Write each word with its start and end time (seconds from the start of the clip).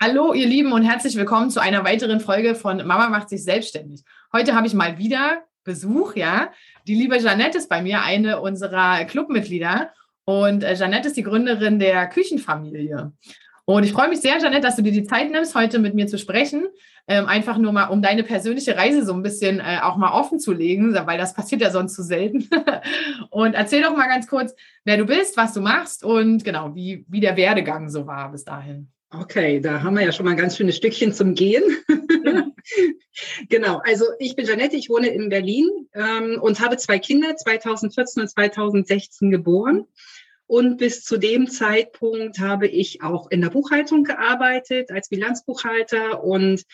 Hallo, 0.00 0.32
ihr 0.32 0.46
Lieben, 0.46 0.70
und 0.70 0.84
herzlich 0.84 1.16
willkommen 1.16 1.50
zu 1.50 1.60
einer 1.60 1.82
weiteren 1.82 2.20
Folge 2.20 2.54
von 2.54 2.76
Mama 2.86 3.08
macht 3.08 3.28
sich 3.28 3.42
selbstständig. 3.42 4.04
Heute 4.32 4.54
habe 4.54 4.64
ich 4.68 4.72
mal 4.72 4.96
wieder 4.96 5.42
Besuch, 5.64 6.14
ja. 6.14 6.52
Die 6.86 6.94
liebe 6.94 7.18
Jeanette 7.18 7.58
ist 7.58 7.68
bei 7.68 7.82
mir, 7.82 8.02
eine 8.02 8.40
unserer 8.40 9.04
Clubmitglieder. 9.06 9.92
Und 10.24 10.62
äh, 10.62 10.76
Jeanette 10.76 11.08
ist 11.08 11.16
die 11.16 11.24
Gründerin 11.24 11.80
der 11.80 12.06
Küchenfamilie. 12.06 13.10
Und 13.64 13.82
ich 13.82 13.92
freue 13.92 14.08
mich 14.08 14.20
sehr, 14.20 14.38
Jeanette, 14.38 14.60
dass 14.60 14.76
du 14.76 14.82
dir 14.82 14.92
die 14.92 15.02
Zeit 15.02 15.32
nimmst, 15.32 15.56
heute 15.56 15.80
mit 15.80 15.96
mir 15.96 16.06
zu 16.06 16.16
sprechen. 16.16 16.68
Ähm, 17.08 17.26
einfach 17.26 17.58
nur 17.58 17.72
mal, 17.72 17.88
um 17.88 18.00
deine 18.00 18.22
persönliche 18.22 18.76
Reise 18.76 19.04
so 19.04 19.12
ein 19.12 19.24
bisschen 19.24 19.58
äh, 19.58 19.80
auch 19.82 19.96
mal 19.96 20.12
offen 20.12 20.38
zu 20.38 20.52
legen, 20.52 20.94
weil 20.94 21.18
das 21.18 21.34
passiert 21.34 21.60
ja 21.60 21.72
sonst 21.72 21.94
zu 21.94 22.04
selten. 22.04 22.48
und 23.30 23.54
erzähl 23.54 23.82
doch 23.82 23.96
mal 23.96 24.06
ganz 24.06 24.28
kurz, 24.28 24.54
wer 24.84 24.96
du 24.96 25.06
bist, 25.06 25.36
was 25.36 25.54
du 25.54 25.60
machst 25.60 26.04
und 26.04 26.44
genau, 26.44 26.72
wie, 26.76 27.04
wie 27.08 27.18
der 27.18 27.36
Werdegang 27.36 27.88
so 27.88 28.06
war 28.06 28.30
bis 28.30 28.44
dahin. 28.44 28.92
Okay, 29.10 29.58
da 29.60 29.82
haben 29.82 29.94
wir 29.96 30.04
ja 30.04 30.12
schon 30.12 30.26
mal 30.26 30.32
ein 30.32 30.36
ganz 30.36 30.58
schönes 30.58 30.76
Stückchen 30.76 31.14
zum 31.14 31.34
Gehen. 31.34 31.62
genau, 33.48 33.80
also 33.82 34.04
ich 34.18 34.36
bin 34.36 34.44
Janette, 34.44 34.76
ich 34.76 34.90
wohne 34.90 35.08
in 35.08 35.30
Berlin 35.30 35.88
ähm, 35.94 36.38
und 36.38 36.60
habe 36.60 36.76
zwei 36.76 36.98
Kinder, 36.98 37.34
2014 37.34 38.22
und 38.22 38.28
2016 38.28 39.30
geboren. 39.30 39.86
Und 40.46 40.76
bis 40.76 41.04
zu 41.04 41.16
dem 41.16 41.48
Zeitpunkt 41.48 42.38
habe 42.38 42.68
ich 42.68 43.02
auch 43.02 43.30
in 43.30 43.40
der 43.40 43.48
Buchhaltung 43.48 44.04
gearbeitet 44.04 44.90
als 44.90 45.08
Bilanzbuchhalter 45.08 46.22
und 46.22 46.64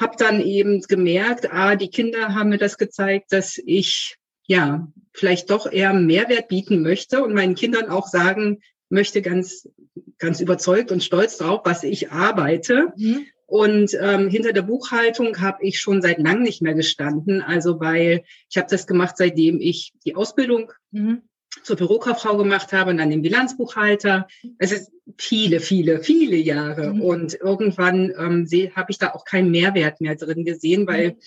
habe 0.00 0.16
dann 0.18 0.40
eben 0.40 0.80
gemerkt, 0.82 1.52
ah, 1.52 1.76
die 1.76 1.90
Kinder 1.90 2.34
haben 2.34 2.50
mir 2.50 2.58
das 2.58 2.78
gezeigt, 2.78 3.32
dass 3.32 3.60
ich 3.64 4.16
ja 4.42 4.88
vielleicht 5.12 5.50
doch 5.50 5.70
eher 5.70 5.92
Mehrwert 5.92 6.48
bieten 6.48 6.82
möchte 6.82 7.22
und 7.22 7.32
meinen 7.32 7.54
Kindern 7.54 7.90
auch 7.90 8.08
sagen 8.08 8.60
möchte, 8.88 9.22
ganz 9.22 9.68
ganz 10.18 10.40
überzeugt 10.40 10.92
und 10.92 11.02
stolz 11.02 11.36
drauf, 11.38 11.60
was 11.64 11.82
ich 11.82 12.10
arbeite. 12.10 12.92
Mhm. 12.96 13.26
Und 13.46 13.96
ähm, 14.00 14.28
hinter 14.28 14.52
der 14.52 14.62
Buchhaltung 14.62 15.40
habe 15.40 15.64
ich 15.64 15.78
schon 15.78 16.02
seit 16.02 16.18
lang 16.18 16.42
nicht 16.42 16.62
mehr 16.62 16.74
gestanden. 16.74 17.42
Also 17.42 17.78
weil 17.78 18.24
ich 18.50 18.56
habe 18.56 18.66
das 18.68 18.86
gemacht, 18.86 19.16
seitdem 19.16 19.60
ich 19.60 19.92
die 20.04 20.16
Ausbildung 20.16 20.72
mhm. 20.90 21.22
zur 21.62 21.76
Bürokauffrau 21.76 22.36
gemacht 22.36 22.72
habe 22.72 22.90
und 22.90 22.98
dann 22.98 23.10
den 23.10 23.22
Bilanzbuchhalter. 23.22 24.26
Es 24.58 24.72
ist 24.72 24.90
viele, 25.16 25.60
viele, 25.60 26.02
viele 26.02 26.36
Jahre. 26.36 26.94
Mhm. 26.94 27.00
Und 27.02 27.34
irgendwann 27.34 28.10
ähm, 28.18 28.48
habe 28.74 28.90
ich 28.90 28.98
da 28.98 29.12
auch 29.12 29.24
keinen 29.24 29.52
Mehrwert 29.52 30.00
mehr 30.00 30.16
drin 30.16 30.44
gesehen, 30.44 30.86
weil 30.86 31.10
mhm 31.10 31.20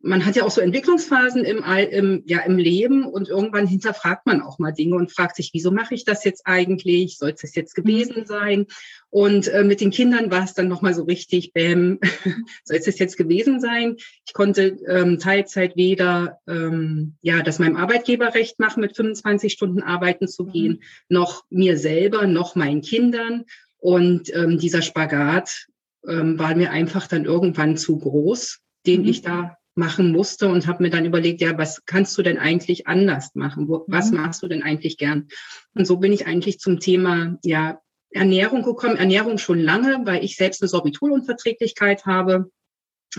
man 0.00 0.24
hat 0.24 0.36
ja 0.36 0.44
auch 0.44 0.50
so 0.50 0.60
Entwicklungsphasen 0.60 1.44
im, 1.44 1.64
im, 1.90 2.22
ja, 2.24 2.40
im 2.40 2.56
Leben 2.56 3.04
und 3.04 3.28
irgendwann 3.28 3.66
hinterfragt 3.66 4.26
man 4.26 4.42
auch 4.42 4.60
mal 4.60 4.72
Dinge 4.72 4.94
und 4.94 5.10
fragt 5.10 5.34
sich, 5.34 5.50
wieso 5.52 5.72
mache 5.72 5.94
ich 5.94 6.04
das 6.04 6.22
jetzt 6.24 6.42
eigentlich? 6.46 7.18
Soll 7.18 7.30
es 7.30 7.40
das 7.40 7.56
jetzt 7.56 7.74
gewesen 7.74 8.20
mhm. 8.20 8.26
sein? 8.26 8.66
Und 9.10 9.48
äh, 9.48 9.64
mit 9.64 9.80
den 9.80 9.90
Kindern 9.90 10.30
war 10.30 10.44
es 10.44 10.54
dann 10.54 10.68
nochmal 10.68 10.94
so 10.94 11.02
richtig, 11.02 11.52
bäm, 11.52 11.98
soll 12.64 12.76
es 12.76 12.84
das 12.84 12.98
jetzt 13.00 13.16
gewesen 13.16 13.60
sein? 13.60 13.96
Ich 14.24 14.34
konnte 14.34 14.78
ähm, 14.88 15.18
Teilzeit 15.18 15.74
weder 15.74 16.38
ähm, 16.46 17.16
ja, 17.20 17.42
das 17.42 17.58
meinem 17.58 17.76
Arbeitgeber 17.76 18.34
recht 18.34 18.60
machen, 18.60 18.80
mit 18.80 18.94
25 18.94 19.52
Stunden 19.52 19.82
arbeiten 19.82 20.28
zu 20.28 20.46
gehen, 20.46 20.74
mhm. 20.74 20.80
noch 21.08 21.44
mir 21.50 21.76
selber, 21.76 22.26
noch 22.28 22.54
meinen 22.54 22.82
Kindern. 22.82 23.46
Und 23.78 24.32
ähm, 24.32 24.58
dieser 24.58 24.82
Spagat 24.82 25.66
ähm, 26.06 26.38
war 26.38 26.54
mir 26.54 26.70
einfach 26.70 27.08
dann 27.08 27.24
irgendwann 27.24 27.76
zu 27.76 27.98
groß, 27.98 28.60
den 28.86 29.02
mhm. 29.02 29.08
ich 29.08 29.22
da 29.22 29.57
machen 29.78 30.12
musste 30.12 30.48
und 30.48 30.66
habe 30.66 30.82
mir 30.82 30.90
dann 30.90 31.06
überlegt, 31.06 31.40
ja, 31.40 31.56
was 31.56 31.86
kannst 31.86 32.18
du 32.18 32.22
denn 32.22 32.36
eigentlich 32.36 32.86
anders 32.86 33.34
machen? 33.34 33.68
Wo, 33.68 33.84
was 33.86 34.10
mhm. 34.10 34.18
machst 34.18 34.42
du 34.42 34.48
denn 34.48 34.62
eigentlich 34.62 34.98
gern? 34.98 35.28
Und 35.74 35.86
so 35.86 35.96
bin 35.96 36.12
ich 36.12 36.26
eigentlich 36.26 36.58
zum 36.58 36.80
Thema 36.80 37.38
ja 37.44 37.80
Ernährung 38.10 38.62
gekommen. 38.62 38.96
Ernährung 38.96 39.38
schon 39.38 39.60
lange, 39.60 40.00
weil 40.04 40.24
ich 40.24 40.36
selbst 40.36 40.60
eine 40.60 40.68
Sorbitolunverträglichkeit 40.68 42.06
habe. 42.06 42.50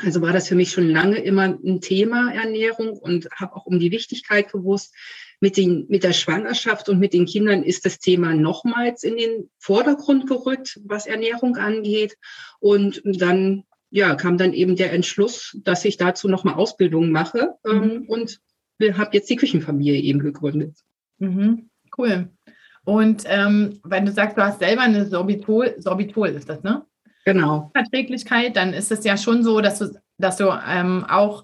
Also 0.03 0.21
war 0.21 0.33
das 0.33 0.47
für 0.47 0.55
mich 0.55 0.71
schon 0.71 0.89
lange 0.89 1.17
immer 1.17 1.43
ein 1.43 1.81
Thema 1.81 2.31
Ernährung 2.31 2.89
und 2.89 3.27
habe 3.31 3.55
auch 3.55 3.65
um 3.65 3.79
die 3.79 3.91
Wichtigkeit 3.91 4.51
gewusst. 4.51 4.93
Mit, 5.41 5.55
den, 5.55 5.85
mit 5.87 6.03
der 6.03 6.11
Schwangerschaft 6.11 6.89
und 6.89 6.99
mit 6.99 7.13
den 7.13 7.25
Kindern 7.25 7.63
ist 7.63 7.85
das 7.85 7.99
Thema 7.99 8.33
nochmals 8.33 9.03
in 9.03 9.15
den 9.15 9.49
Vordergrund 9.57 10.27
gerückt, 10.27 10.81
was 10.83 11.05
Ernährung 11.05 11.55
angeht. 11.55 12.17
Und 12.59 13.01
dann 13.05 13.63
ja, 13.91 14.15
kam 14.15 14.37
dann 14.37 14.53
eben 14.53 14.75
der 14.75 14.93
Entschluss, 14.93 15.57
dass 15.63 15.85
ich 15.85 15.97
dazu 15.97 16.27
nochmal 16.27 16.55
Ausbildung 16.55 17.11
mache 17.11 17.55
ähm, 17.65 17.81
mhm. 17.81 18.05
und 18.07 18.39
habe 18.93 19.09
jetzt 19.13 19.29
die 19.29 19.35
Küchenfamilie 19.35 19.99
eben 19.99 20.19
gegründet. 20.19 20.77
Mhm. 21.17 21.69
Cool. 21.97 22.29
Und 22.85 23.23
ähm, 23.25 23.79
wenn 23.83 24.05
du 24.05 24.11
sagst, 24.11 24.37
du 24.37 24.43
hast 24.43 24.59
selber 24.59 24.83
eine 24.83 25.05
Sorbitol, 25.05 25.75
Sorbitol 25.79 26.29
ist 26.29 26.49
das, 26.49 26.63
ne? 26.63 26.85
Genau. 27.25 27.69
Verträglichkeit, 27.75 28.55
dann 28.55 28.73
ist 28.73 28.91
es 28.91 29.03
ja 29.03 29.17
schon 29.17 29.43
so, 29.43 29.61
dass 29.61 29.79
du, 29.79 29.99
dass 30.17 30.37
du 30.37 30.49
ähm, 30.67 31.05
auch 31.07 31.43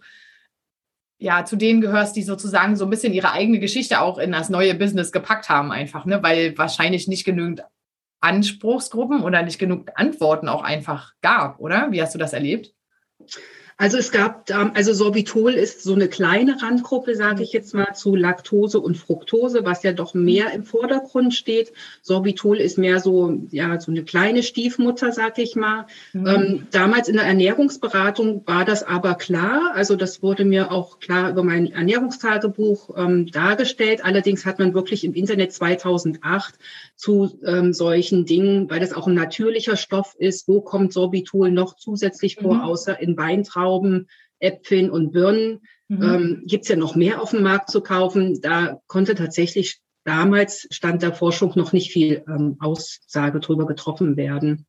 ja, 1.18 1.46
zu 1.46 1.56
denen 1.56 1.82
gehörst, 1.82 2.16
die 2.16 2.24
sozusagen 2.24 2.76
so 2.76 2.86
ein 2.86 2.90
bisschen 2.90 3.14
ihre 3.14 3.32
eigene 3.32 3.60
Geschichte 3.60 4.02
auch 4.02 4.18
in 4.18 4.32
das 4.32 4.50
neue 4.50 4.76
Business 4.76 5.12
gepackt 5.12 5.50
haben, 5.50 5.72
einfach, 5.72 6.06
ne? 6.06 6.22
Weil 6.24 6.58
wahrscheinlich 6.58 7.08
nicht 7.08 7.26
genügend 7.26 7.64
Anspruchsgruppen 8.26 9.22
oder 9.22 9.44
nicht 9.44 9.60
genug 9.60 9.92
Antworten 9.96 10.50
auch 10.50 10.64
einfach 10.64 11.14
gab, 11.22 11.60
oder? 11.60 11.92
Wie 11.92 12.02
hast 12.02 12.16
du 12.16 12.20
das 12.20 12.34
erlebt? 12.34 12.74
Also 13.78 13.98
es 13.98 14.14
gab, 14.14 14.50
also 14.74 14.94
Sorbitol 14.94 15.54
ist 15.54 15.84
so 15.84 15.96
eine 15.96 16.08
kleine 16.08 16.62
Randgruppe, 16.62 17.14
sage 17.14 17.44
ich 17.44 17.52
jetzt 17.52 17.74
mal, 17.74 17.94
zu 17.94 18.16
Laktose 18.16 18.80
und 18.80 18.96
Fructose, 18.96 19.66
was 19.66 19.84
ja 19.84 19.92
doch 19.92 20.14
mehr 20.14 20.54
im 20.54 20.64
Vordergrund 20.64 21.34
steht. 21.34 21.74
Sorbitol 22.02 22.58
ist 22.58 22.78
mehr 22.78 23.02
so, 23.02 23.38
ja, 23.52 23.78
so 23.82 23.92
eine 23.92 24.06
kleine 24.06 24.44
Stiefmutter, 24.44 25.12
sage 25.12 25.42
ich 25.42 25.58
mal. 25.58 25.88
Mhm. 26.14 26.28
Ähm, 26.28 26.68
damals 26.72 27.10
in 27.10 27.18
der 27.18 27.26
Ernährungsberatung 27.26 28.44
war 28.48 28.64
das 28.64 28.82
aber 28.82 29.16
klar. 29.16 29.74
Also 29.76 29.98
das 29.98 30.24
wurde 30.24 30.46
mir 30.46 30.72
auch 30.72 31.02
klar 31.02 31.30
über 31.30 31.44
mein 31.44 31.70
Ernährungstagebuch 31.70 32.96
ähm, 32.96 33.28
dargestellt. 33.30 34.06
Allerdings 34.06 34.46
hat 34.46 34.58
man 34.58 34.74
wirklich 34.74 35.04
im 35.04 35.14
Internet 35.14 35.52
2008 35.52 36.56
zu 36.96 37.40
ähm, 37.46 37.74
solchen 37.74 38.26
Dingen, 38.26 38.70
weil 38.70 38.80
das 38.80 38.94
auch 38.94 39.08
ein 39.08 39.14
natürlicher 39.14 39.76
Stoff 39.76 40.16
ist, 40.18 40.48
wo 40.48 40.62
kommt 40.62 40.94
Sorbitol 40.94 41.52
noch 41.52 41.76
zusätzlich 41.76 42.36
vor, 42.36 42.56
mhm. 42.56 42.62
außer 42.62 43.00
in 43.00 43.18
Weintrauben 43.18 43.46
Trauben, 43.46 44.08
Äpfeln 44.40 44.90
und 44.90 45.12
Birnen 45.12 45.62
mhm. 45.88 46.04
ähm, 46.04 46.44
gibt 46.46 46.64
es 46.64 46.70
ja 46.70 46.76
noch 46.76 46.96
mehr 46.96 47.22
auf 47.22 47.32
dem 47.32 47.44
Markt 47.44 47.70
zu 47.70 47.82
kaufen. 47.82 48.42
Da 48.42 48.80
konnte 48.88 49.16
tatsächlich 49.16 49.80
damals 50.04 50.68
stand 50.72 51.02
der 51.02 51.14
Forschung 51.14 51.54
noch 51.56 51.74
nicht 51.74 51.92
viel 51.92 52.24
ähm, 52.28 52.58
Aussage 52.60 53.40
drüber 53.40 53.66
getroffen 53.66 54.18
werden. 54.18 54.66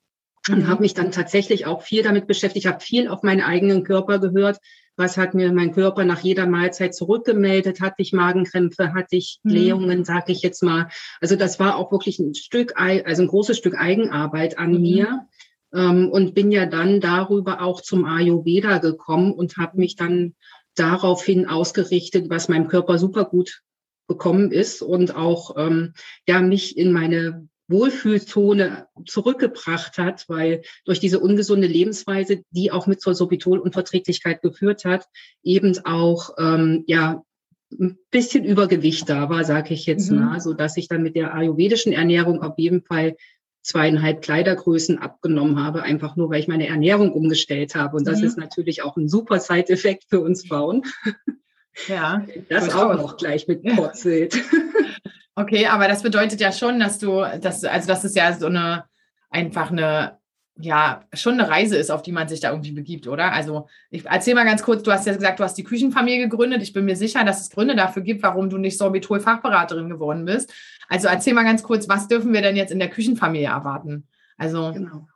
Mhm. 0.48 0.54
Und 0.54 0.68
habe 0.68 0.82
mich 0.82 0.94
dann 0.94 1.12
tatsächlich 1.12 1.66
auch 1.66 1.82
viel 1.82 2.02
damit 2.02 2.26
beschäftigt, 2.26 2.66
habe 2.66 2.80
viel 2.80 3.08
auf 3.08 3.22
meinen 3.22 3.42
eigenen 3.42 3.84
Körper 3.84 4.18
gehört. 4.18 4.58
Was 4.96 5.16
hat 5.16 5.34
mir 5.34 5.52
mein 5.52 5.72
Körper 5.72 6.04
nach 6.04 6.20
jeder 6.20 6.46
Mahlzeit 6.46 6.94
zurückgemeldet? 6.94 7.80
Hatte 7.80 8.02
ich 8.02 8.12
Magenkrämpfe? 8.12 8.94
Hatte 8.94 9.16
ich 9.16 9.40
mhm. 9.42 9.50
Blähungen, 9.50 10.04
sage 10.04 10.32
ich 10.32 10.42
jetzt 10.42 10.62
mal. 10.62 10.88
Also 11.20 11.36
das 11.36 11.60
war 11.60 11.76
auch 11.76 11.92
wirklich 11.92 12.18
ein 12.18 12.34
Stück, 12.34 12.74
also 12.76 13.22
ein 13.22 13.28
großes 13.28 13.58
Stück 13.58 13.76
Eigenarbeit 13.78 14.58
an 14.58 14.72
mhm. 14.72 14.80
mir 14.80 15.26
ähm, 15.74 16.10
und 16.10 16.34
bin 16.34 16.50
ja 16.50 16.66
dann 16.66 17.00
darüber 17.00 17.60
auch 17.60 17.80
zum 17.80 18.04
Ayurveda 18.04 18.78
gekommen 18.78 19.32
und 19.32 19.56
habe 19.56 19.78
mich 19.78 19.96
dann 19.96 20.34
daraufhin 20.74 21.46
ausgerichtet, 21.46 22.30
was 22.30 22.48
meinem 22.48 22.68
Körper 22.68 22.98
super 22.98 23.24
gut 23.24 23.62
bekommen 24.06 24.52
ist 24.52 24.82
und 24.82 25.14
auch 25.14 25.56
ähm, 25.56 25.94
ja 26.28 26.40
mich 26.40 26.76
in 26.78 26.92
meine 26.92 27.48
Wohlfühlzone 27.68 28.86
zurückgebracht 29.06 29.98
hat, 29.98 30.28
weil 30.28 30.62
durch 30.84 31.00
diese 31.00 31.18
ungesunde 31.18 31.66
Lebensweise, 31.66 32.42
die 32.50 32.70
auch 32.70 32.86
mit 32.86 33.00
zur 33.00 33.14
Sorbitolunverträglichkeit 33.14 34.42
geführt 34.42 34.84
hat, 34.84 35.06
eben 35.42 35.78
auch 35.84 36.30
ähm, 36.38 36.84
ja 36.86 37.22
ein 37.72 37.98
bisschen 38.10 38.44
Übergewicht 38.44 39.08
da 39.08 39.28
war, 39.28 39.44
sage 39.44 39.74
ich 39.74 39.86
jetzt 39.86 40.10
mhm. 40.10 40.20
mal, 40.20 40.40
so 40.40 40.52
dass 40.52 40.76
ich 40.76 40.88
dann 40.88 41.02
mit 41.02 41.16
der 41.16 41.34
ayurvedischen 41.34 41.92
Ernährung 41.92 42.42
auf 42.42 42.58
jeden 42.58 42.82
Fall 42.82 43.16
zweieinhalb 43.62 44.22
Kleidergrößen 44.22 44.98
abgenommen 44.98 45.60
habe, 45.62 45.82
einfach 45.82 46.14
nur, 46.14 46.30
weil 46.30 46.38
ich 46.38 46.46
meine 46.46 46.68
Ernährung 46.68 47.12
umgestellt 47.12 47.74
habe. 47.74 47.96
Und 47.96 48.06
das 48.06 48.20
mhm. 48.20 48.26
ist 48.26 48.38
natürlich 48.38 48.82
auch 48.82 48.96
ein 48.96 49.08
super 49.08 49.40
Side-Effekt 49.40 50.04
für 50.08 50.20
uns 50.20 50.46
Frauen. 50.46 50.82
Ja. 51.88 52.24
Das 52.48 52.74
auch 52.74 52.94
noch 52.94 53.16
gleich 53.16 53.48
mit 53.48 53.62
purzelt. 53.62 54.34
Okay, 55.36 55.66
aber 55.66 55.86
das 55.86 56.02
bedeutet 56.02 56.40
ja 56.40 56.50
schon, 56.50 56.80
dass 56.80 56.98
du, 56.98 57.22
dass, 57.40 57.62
also 57.62 57.86
das 57.86 58.04
ist 58.04 58.16
ja 58.16 58.32
so 58.32 58.46
eine, 58.46 58.84
einfach 59.30 59.70
eine 59.70 60.18
ja 60.58 61.04
schon 61.12 61.34
eine 61.34 61.48
Reise 61.48 61.76
ist, 61.76 61.90
auf 61.90 62.02
die 62.02 62.12
man 62.12 62.28
sich 62.28 62.40
da 62.40 62.50
irgendwie 62.50 62.72
begibt, 62.72 63.06
oder? 63.06 63.32
Also 63.32 63.68
ich 63.90 64.06
erzähl 64.06 64.34
mal 64.34 64.44
ganz 64.44 64.62
kurz, 64.62 64.82
du 64.82 64.90
hast 64.90 65.06
ja 65.06 65.14
gesagt, 65.14 65.38
du 65.38 65.44
hast 65.44 65.58
die 65.58 65.64
Küchenfamilie 65.64 66.28
gegründet. 66.28 66.62
Ich 66.62 66.72
bin 66.72 66.86
mir 66.86 66.96
sicher, 66.96 67.24
dass 67.24 67.42
es 67.42 67.50
Gründe 67.50 67.76
dafür 67.76 68.02
gibt, 68.02 68.22
warum 68.22 68.48
du 68.48 68.56
nicht 68.56 68.78
Sorbitol-Fachberaterin 68.78 69.90
geworden 69.90 70.24
bist. 70.24 70.52
Also 70.88 71.08
erzähl 71.08 71.34
mal 71.34 71.44
ganz 71.44 71.62
kurz, 71.62 71.88
was 71.88 72.08
dürfen 72.08 72.32
wir 72.32 72.40
denn 72.40 72.56
jetzt 72.56 72.72
in 72.72 72.78
der 72.78 72.88
Küchenfamilie 72.88 73.48
erwarten? 73.48 74.06
Also 74.38 74.72
genau. 74.72 75.06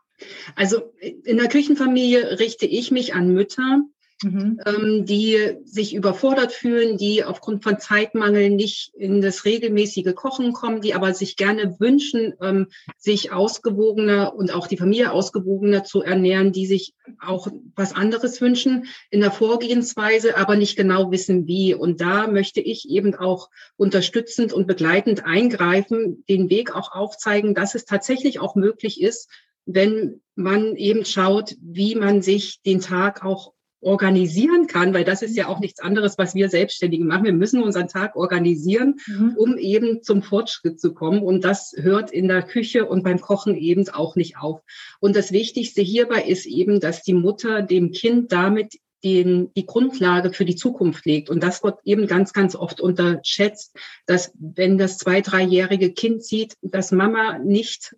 Also 0.55 0.93
in 1.01 1.39
der 1.39 1.49
Küchenfamilie 1.49 2.39
richte 2.39 2.67
ich 2.67 2.91
mich 2.91 3.15
an 3.15 3.33
Mütter, 3.33 3.81
mhm. 4.23 4.61
ähm, 4.67 5.05
die 5.05 5.57
sich 5.65 5.95
überfordert 5.95 6.53
fühlen, 6.53 6.97
die 6.97 7.25
aufgrund 7.25 7.63
von 7.65 7.79
Zeitmangel 7.79 8.51
nicht 8.51 8.93
in 8.95 9.21
das 9.21 9.45
regelmäßige 9.45 10.15
Kochen 10.15 10.53
kommen, 10.53 10.81
die 10.81 10.95
aber 10.95 11.15
sich 11.15 11.37
gerne 11.37 11.77
wünschen, 11.79 12.35
ähm, 12.43 12.69
sich 12.99 13.33
ausgewogener 13.33 14.35
und 14.35 14.55
auch 14.55 14.67
die 14.67 14.77
Familie 14.77 15.13
ausgewogener 15.13 15.85
zu 15.85 16.03
ernähren, 16.03 16.53
die 16.53 16.67
sich 16.67 16.95
auch 17.21 17.49
was 17.75 17.95
anderes 17.95 18.41
wünschen 18.41 18.87
in 19.11 19.21
der 19.21 19.33
Vorgehensweise, 19.33 20.37
aber 20.37 20.57
nicht 20.57 20.77
genau 20.77 21.11
wissen 21.11 21.47
wie. 21.47 21.75
Und 21.75 22.01
da 22.01 22.27
möchte 22.27 22.61
ich 22.61 22.89
eben 22.89 23.15
auch 23.15 23.51
unterstützend 23.77 24.53
und 24.53 24.67
begleitend 24.67 25.25
eingreifen, 25.25 26.25
den 26.29 26.51
Weg 26.51 26.75
auch 26.75 26.93
aufzeigen, 26.93 27.55
dass 27.55 27.75
es 27.75 27.85
tatsächlich 27.85 28.41
auch 28.41 28.55
möglich 28.55 29.01
ist, 29.01 29.29
wenn 29.67 30.21
man 30.35 30.77
eben 30.77 31.05
schaut, 31.05 31.57
wie 31.61 31.95
man 31.95 32.23
sich 32.23 32.63
den 32.63 32.81
Tag 32.81 33.25
auch 33.25 33.53
organisieren 33.81 34.67
kann, 34.67 34.93
weil 34.93 35.05
das 35.05 35.23
ist 35.23 35.37
ja 35.37 35.49
auch 35.49 35.61
nichts 35.61 35.81
anderes, 35.81 36.19
was 36.19 36.35
wir 36.35 36.49
Selbstständige 36.49 37.05
machen. 37.05 37.25
Wir 37.25 37.33
müssen 37.33 37.63
unseren 37.63 37.89
Tag 37.89 38.15
organisieren, 38.17 39.01
mhm. 39.07 39.35
um 39.37 39.59
eben 39.59 40.03
zum 40.03 40.23
Fortschritt 40.23 40.81
zu 40.81 40.93
kommen. 40.93 41.23
Und 41.23 41.45
das 41.45 41.75
hört 41.77 42.11
in 42.11 42.29
der 42.29 42.43
Küche 42.43 42.87
und 42.87 43.03
beim 43.03 43.21
Kochen 43.21 43.57
eben 43.57 43.89
auch 43.89 44.17
nicht 44.17 44.37
auf. 44.37 44.61
Und 45.01 45.17
das 45.17 45.33
Wichtigste 45.33 45.81
hierbei 45.81 46.23
ist 46.23 46.47
eben, 46.47 46.81
dass 46.81 47.03
die 47.03 47.15
Mutter 47.15 47.63
dem 47.63 47.93
Kind 47.93 48.33
damit 48.33 48.79
den, 49.03 49.51
die 49.55 49.65
Grundlage 49.67 50.33
für 50.33 50.45
die 50.45 50.57
Zukunft 50.57 51.07
legt. 51.07 51.31
Und 51.31 51.43
das 51.43 51.63
wird 51.63 51.79
eben 51.85 52.07
ganz, 52.07 52.33
ganz 52.33 52.55
oft 52.55 52.81
unterschätzt, 52.81 53.75
dass 54.07 54.33
wenn 54.39 54.79
das 54.79 54.99
zwei, 54.99 55.21
dreijährige 55.21 55.93
Kind 55.93 56.23
sieht, 56.23 56.55
dass 56.61 56.93
Mama 56.93 57.39
nicht 57.39 57.97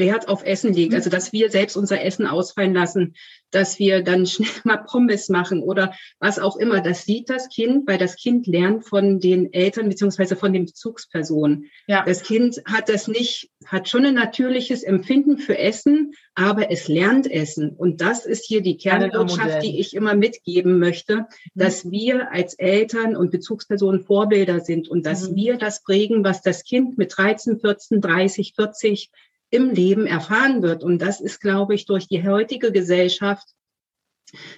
Wert 0.00 0.28
auf 0.28 0.44
Essen 0.44 0.74
legt. 0.74 0.94
Also, 0.94 1.08
dass 1.10 1.32
wir 1.32 1.50
selbst 1.50 1.76
unser 1.76 2.02
Essen 2.02 2.26
ausfallen 2.26 2.74
lassen, 2.74 3.14
dass 3.52 3.78
wir 3.78 4.02
dann 4.02 4.26
schnell 4.26 4.48
mal 4.64 4.78
Pommes 4.78 5.28
machen 5.28 5.62
oder 5.62 5.94
was 6.18 6.40
auch 6.40 6.56
immer. 6.56 6.80
Das 6.80 7.04
sieht 7.04 7.30
das 7.30 7.48
Kind, 7.48 7.86
weil 7.86 7.98
das 7.98 8.16
Kind 8.16 8.48
lernt 8.48 8.84
von 8.84 9.20
den 9.20 9.52
Eltern 9.52 9.88
beziehungsweise 9.88 10.34
von 10.34 10.52
den 10.52 10.64
Bezugspersonen. 10.64 11.66
Ja. 11.86 12.04
Das 12.04 12.24
Kind 12.24 12.60
hat 12.64 12.88
das 12.88 13.06
nicht, 13.06 13.50
hat 13.66 13.88
schon 13.88 14.04
ein 14.04 14.14
natürliches 14.14 14.82
Empfinden 14.82 15.38
für 15.38 15.56
Essen, 15.56 16.14
aber 16.34 16.70
es 16.70 16.88
lernt 16.88 17.30
Essen. 17.30 17.70
Und 17.70 18.00
das 18.00 18.24
ist 18.24 18.46
hier 18.46 18.62
die 18.62 18.76
Kernbotschaft, 18.76 19.62
die 19.62 19.78
ich 19.80 19.94
immer 19.94 20.14
mitgeben 20.14 20.78
möchte, 20.78 21.16
mhm. 21.16 21.26
dass 21.54 21.90
wir 21.90 22.32
als 22.32 22.54
Eltern 22.54 23.16
und 23.16 23.30
Bezugspersonen 23.30 24.00
Vorbilder 24.00 24.60
sind 24.60 24.88
und 24.88 25.04
dass 25.06 25.30
mhm. 25.30 25.36
wir 25.36 25.58
das 25.58 25.82
prägen, 25.82 26.24
was 26.24 26.42
das 26.42 26.64
Kind 26.64 26.98
mit 26.98 27.16
13, 27.16 27.60
14, 27.60 28.00
30, 28.00 28.54
40 28.54 29.10
im 29.50 29.70
Leben 29.70 30.06
erfahren 30.06 30.62
wird. 30.62 30.82
Und 30.82 31.00
das 31.00 31.20
ist, 31.20 31.40
glaube 31.40 31.74
ich, 31.74 31.86
durch 31.86 32.08
die 32.08 32.26
heutige 32.26 32.72
Gesellschaft, 32.72 33.46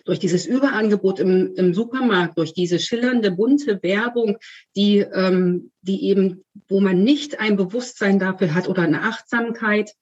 durch 0.04 0.18
dieses 0.18 0.46
Überangebot 0.46 1.18
im, 1.18 1.54
im 1.54 1.72
Supermarkt, 1.72 2.36
durch 2.36 2.52
diese 2.52 2.78
schillernde, 2.78 3.30
bunte 3.30 3.82
Werbung, 3.82 4.36
die, 4.76 4.98
ähm, 4.98 5.72
die 5.80 6.04
eben, 6.04 6.44
wo 6.68 6.80
man 6.80 7.02
nicht 7.02 7.40
ein 7.40 7.56
Bewusstsein 7.56 8.18
dafür 8.18 8.54
hat 8.54 8.68
oder 8.68 8.82
eine 8.82 9.02
Achtsamkeit, 9.02 9.92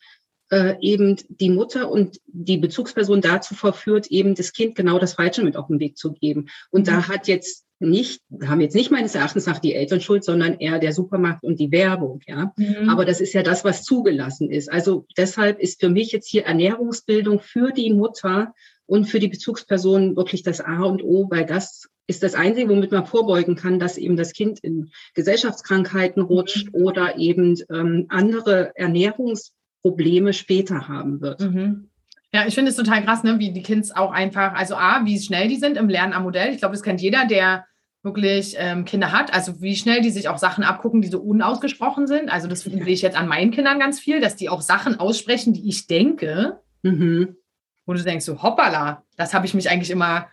äh, 0.50 0.74
eben 0.80 1.16
die 1.28 1.50
Mutter 1.50 1.90
und 1.90 2.20
die 2.26 2.58
Bezugsperson 2.58 3.20
dazu 3.20 3.54
verführt, 3.54 4.08
eben 4.08 4.34
das 4.34 4.52
Kind 4.52 4.74
genau 4.74 4.98
das 4.98 5.14
Falsche 5.14 5.44
mit 5.44 5.56
auf 5.56 5.68
den 5.68 5.78
Weg 5.78 5.96
zu 5.96 6.12
geben. 6.12 6.48
Und 6.70 6.82
mhm. 6.82 6.90
da 6.90 7.08
hat 7.08 7.28
jetzt 7.28 7.64
nicht, 7.80 8.22
haben 8.46 8.60
jetzt 8.60 8.74
nicht 8.74 8.90
meines 8.90 9.14
Erachtens 9.14 9.46
nach 9.46 9.58
die 9.58 9.74
Eltern 9.74 10.00
schuld, 10.00 10.22
sondern 10.22 10.58
eher 10.58 10.78
der 10.78 10.92
Supermarkt 10.92 11.42
und 11.42 11.58
die 11.58 11.72
Werbung, 11.72 12.20
ja. 12.26 12.52
Mhm. 12.56 12.88
Aber 12.88 13.04
das 13.04 13.20
ist 13.20 13.32
ja 13.32 13.42
das, 13.42 13.64
was 13.64 13.82
zugelassen 13.82 14.50
ist. 14.50 14.70
Also 14.70 15.06
deshalb 15.16 15.58
ist 15.58 15.80
für 15.80 15.88
mich 15.88 16.12
jetzt 16.12 16.28
hier 16.28 16.44
Ernährungsbildung 16.44 17.40
für 17.40 17.72
die 17.72 17.92
Mutter 17.92 18.54
und 18.86 19.06
für 19.06 19.18
die 19.18 19.28
Bezugsperson 19.28 20.16
wirklich 20.16 20.42
das 20.42 20.60
A 20.60 20.82
und 20.82 21.02
O, 21.02 21.28
weil 21.30 21.46
das 21.46 21.88
ist 22.06 22.22
das 22.22 22.34
Einzige, 22.34 22.68
womit 22.68 22.90
man 22.90 23.06
vorbeugen 23.06 23.54
kann, 23.54 23.78
dass 23.78 23.96
eben 23.96 24.16
das 24.16 24.32
Kind 24.32 24.58
in 24.60 24.90
Gesellschaftskrankheiten 25.14 26.22
rutscht 26.22 26.66
mhm. 26.66 26.82
oder 26.82 27.16
eben 27.16 27.56
ähm, 27.70 28.06
andere 28.08 28.72
Ernährungsprobleme 28.74 30.32
später 30.32 30.88
haben 30.88 31.20
wird. 31.20 31.40
Mhm. 31.40 31.89
Ja, 32.32 32.46
ich 32.46 32.54
finde 32.54 32.70
es 32.70 32.76
total 32.76 33.04
krass, 33.04 33.24
ne, 33.24 33.38
wie 33.38 33.52
die 33.52 33.62
Kids 33.62 33.90
auch 33.90 34.12
einfach, 34.12 34.54
also 34.54 34.76
A, 34.76 35.04
wie 35.04 35.18
schnell 35.18 35.48
die 35.48 35.56
sind 35.56 35.76
im 35.76 35.88
Lernen 35.88 36.12
am 36.12 36.22
Modell. 36.22 36.52
Ich 36.52 36.58
glaube, 36.58 36.74
das 36.74 36.82
kennt 36.82 37.00
jeder, 37.00 37.26
der 37.26 37.66
wirklich 38.02 38.54
ähm, 38.56 38.84
Kinder 38.84 39.12
hat, 39.12 39.34
also 39.34 39.60
wie 39.60 39.76
schnell 39.76 40.00
die 40.00 40.10
sich 40.10 40.28
auch 40.28 40.38
Sachen 40.38 40.64
abgucken, 40.64 41.02
die 41.02 41.08
so 41.08 41.20
unausgesprochen 41.20 42.06
sind. 42.06 42.30
Also 42.30 42.48
das 42.48 42.62
sehe 42.62 42.86
ich 42.86 43.02
jetzt 43.02 43.16
an 43.16 43.28
meinen 43.28 43.50
Kindern 43.50 43.78
ganz 43.78 44.00
viel, 44.00 44.20
dass 44.20 44.36
die 44.36 44.48
auch 44.48 44.62
Sachen 44.62 44.98
aussprechen, 44.98 45.52
die 45.52 45.68
ich 45.68 45.86
denke, 45.86 46.60
mhm. 46.82 47.36
wo 47.84 47.92
du 47.92 48.02
denkst, 48.02 48.24
so 48.24 48.42
hoppala, 48.42 49.04
das 49.16 49.34
habe 49.34 49.44
ich 49.44 49.54
mich 49.54 49.68
eigentlich 49.68 49.90
immer 49.90 50.28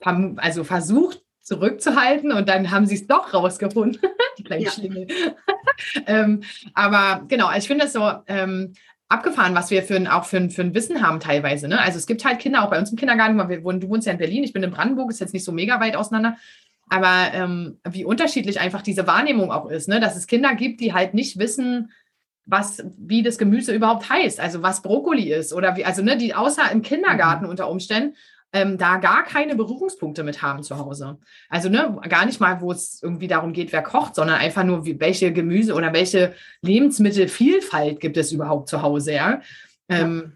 also 0.00 0.64
versucht 0.64 1.22
zurückzuhalten 1.40 2.30
und 2.30 2.48
dann 2.48 2.70
haben 2.70 2.86
sie 2.86 2.96
es 2.96 3.06
doch 3.06 3.32
rausgefunden, 3.32 4.00
die 4.38 4.44
kleinen 4.44 4.64
ja. 4.64 4.70
Schlingel. 4.70 5.06
ähm, 6.06 6.42
aber 6.74 7.24
genau, 7.26 7.50
ich 7.56 7.66
finde 7.66 7.84
das 7.84 7.94
so, 7.94 8.12
ähm, 8.26 8.74
abgefahren, 9.08 9.54
was 9.54 9.70
wir 9.70 9.82
für 9.82 9.96
ein, 9.96 10.06
auch 10.06 10.24
für 10.24 10.36
ein, 10.36 10.50
für 10.50 10.62
ein 10.62 10.74
Wissen 10.74 11.02
haben 11.02 11.20
teilweise. 11.20 11.66
Ne? 11.68 11.80
Also 11.80 11.98
es 11.98 12.06
gibt 12.06 12.24
halt 12.24 12.38
Kinder, 12.38 12.62
auch 12.62 12.70
bei 12.70 12.78
uns 12.78 12.90
im 12.90 12.98
Kindergarten, 12.98 13.36
wir 13.48 13.64
wohnen, 13.64 13.80
du 13.80 13.88
wohnst 13.88 14.06
ja 14.06 14.12
in 14.12 14.18
Berlin, 14.18 14.44
ich 14.44 14.52
bin 14.52 14.62
in 14.62 14.70
Brandenburg, 14.70 15.10
ist 15.10 15.20
jetzt 15.20 15.32
nicht 15.34 15.44
so 15.44 15.52
mega 15.52 15.80
weit 15.80 15.96
auseinander. 15.96 16.36
Aber 16.90 17.32
ähm, 17.32 17.78
wie 17.88 18.04
unterschiedlich 18.04 18.60
einfach 18.60 18.82
diese 18.82 19.06
Wahrnehmung 19.06 19.50
auch 19.50 19.70
ist, 19.70 19.88
ne? 19.88 20.00
dass 20.00 20.16
es 20.16 20.26
Kinder 20.26 20.54
gibt, 20.54 20.80
die 20.80 20.92
halt 20.92 21.14
nicht 21.14 21.38
wissen, 21.38 21.90
was, 22.48 22.82
wie 22.96 23.22
das 23.22 23.36
Gemüse 23.36 23.74
überhaupt 23.74 24.08
heißt, 24.08 24.40
also 24.40 24.62
was 24.62 24.82
Brokkoli 24.82 25.32
ist 25.32 25.52
oder 25.52 25.76
wie, 25.76 25.84
also 25.84 26.02
ne, 26.02 26.16
die 26.16 26.34
außer 26.34 26.70
im 26.72 26.80
Kindergarten 26.80 27.44
mhm. 27.44 27.50
unter 27.50 27.68
Umständen 27.68 28.16
ähm, 28.52 28.78
da 28.78 28.96
gar 28.96 29.24
keine 29.24 29.56
Berührungspunkte 29.56 30.22
mit 30.22 30.42
haben 30.42 30.62
zu 30.62 30.78
Hause. 30.78 31.18
Also 31.48 31.68
ne, 31.68 32.00
gar 32.08 32.24
nicht 32.24 32.40
mal, 32.40 32.60
wo 32.60 32.72
es 32.72 33.02
irgendwie 33.02 33.28
darum 33.28 33.52
geht, 33.52 33.72
wer 33.72 33.82
kocht, 33.82 34.14
sondern 34.14 34.36
einfach 34.36 34.64
nur, 34.64 34.84
wie, 34.84 34.98
welche 35.00 35.32
Gemüse 35.32 35.74
oder 35.74 35.92
welche 35.92 36.34
Lebensmittelvielfalt 36.62 38.00
gibt 38.00 38.16
es 38.16 38.32
überhaupt 38.32 38.68
zu 38.68 38.82
Hause, 38.82 39.12
ja. 39.12 39.40
Ähm, 39.88 40.32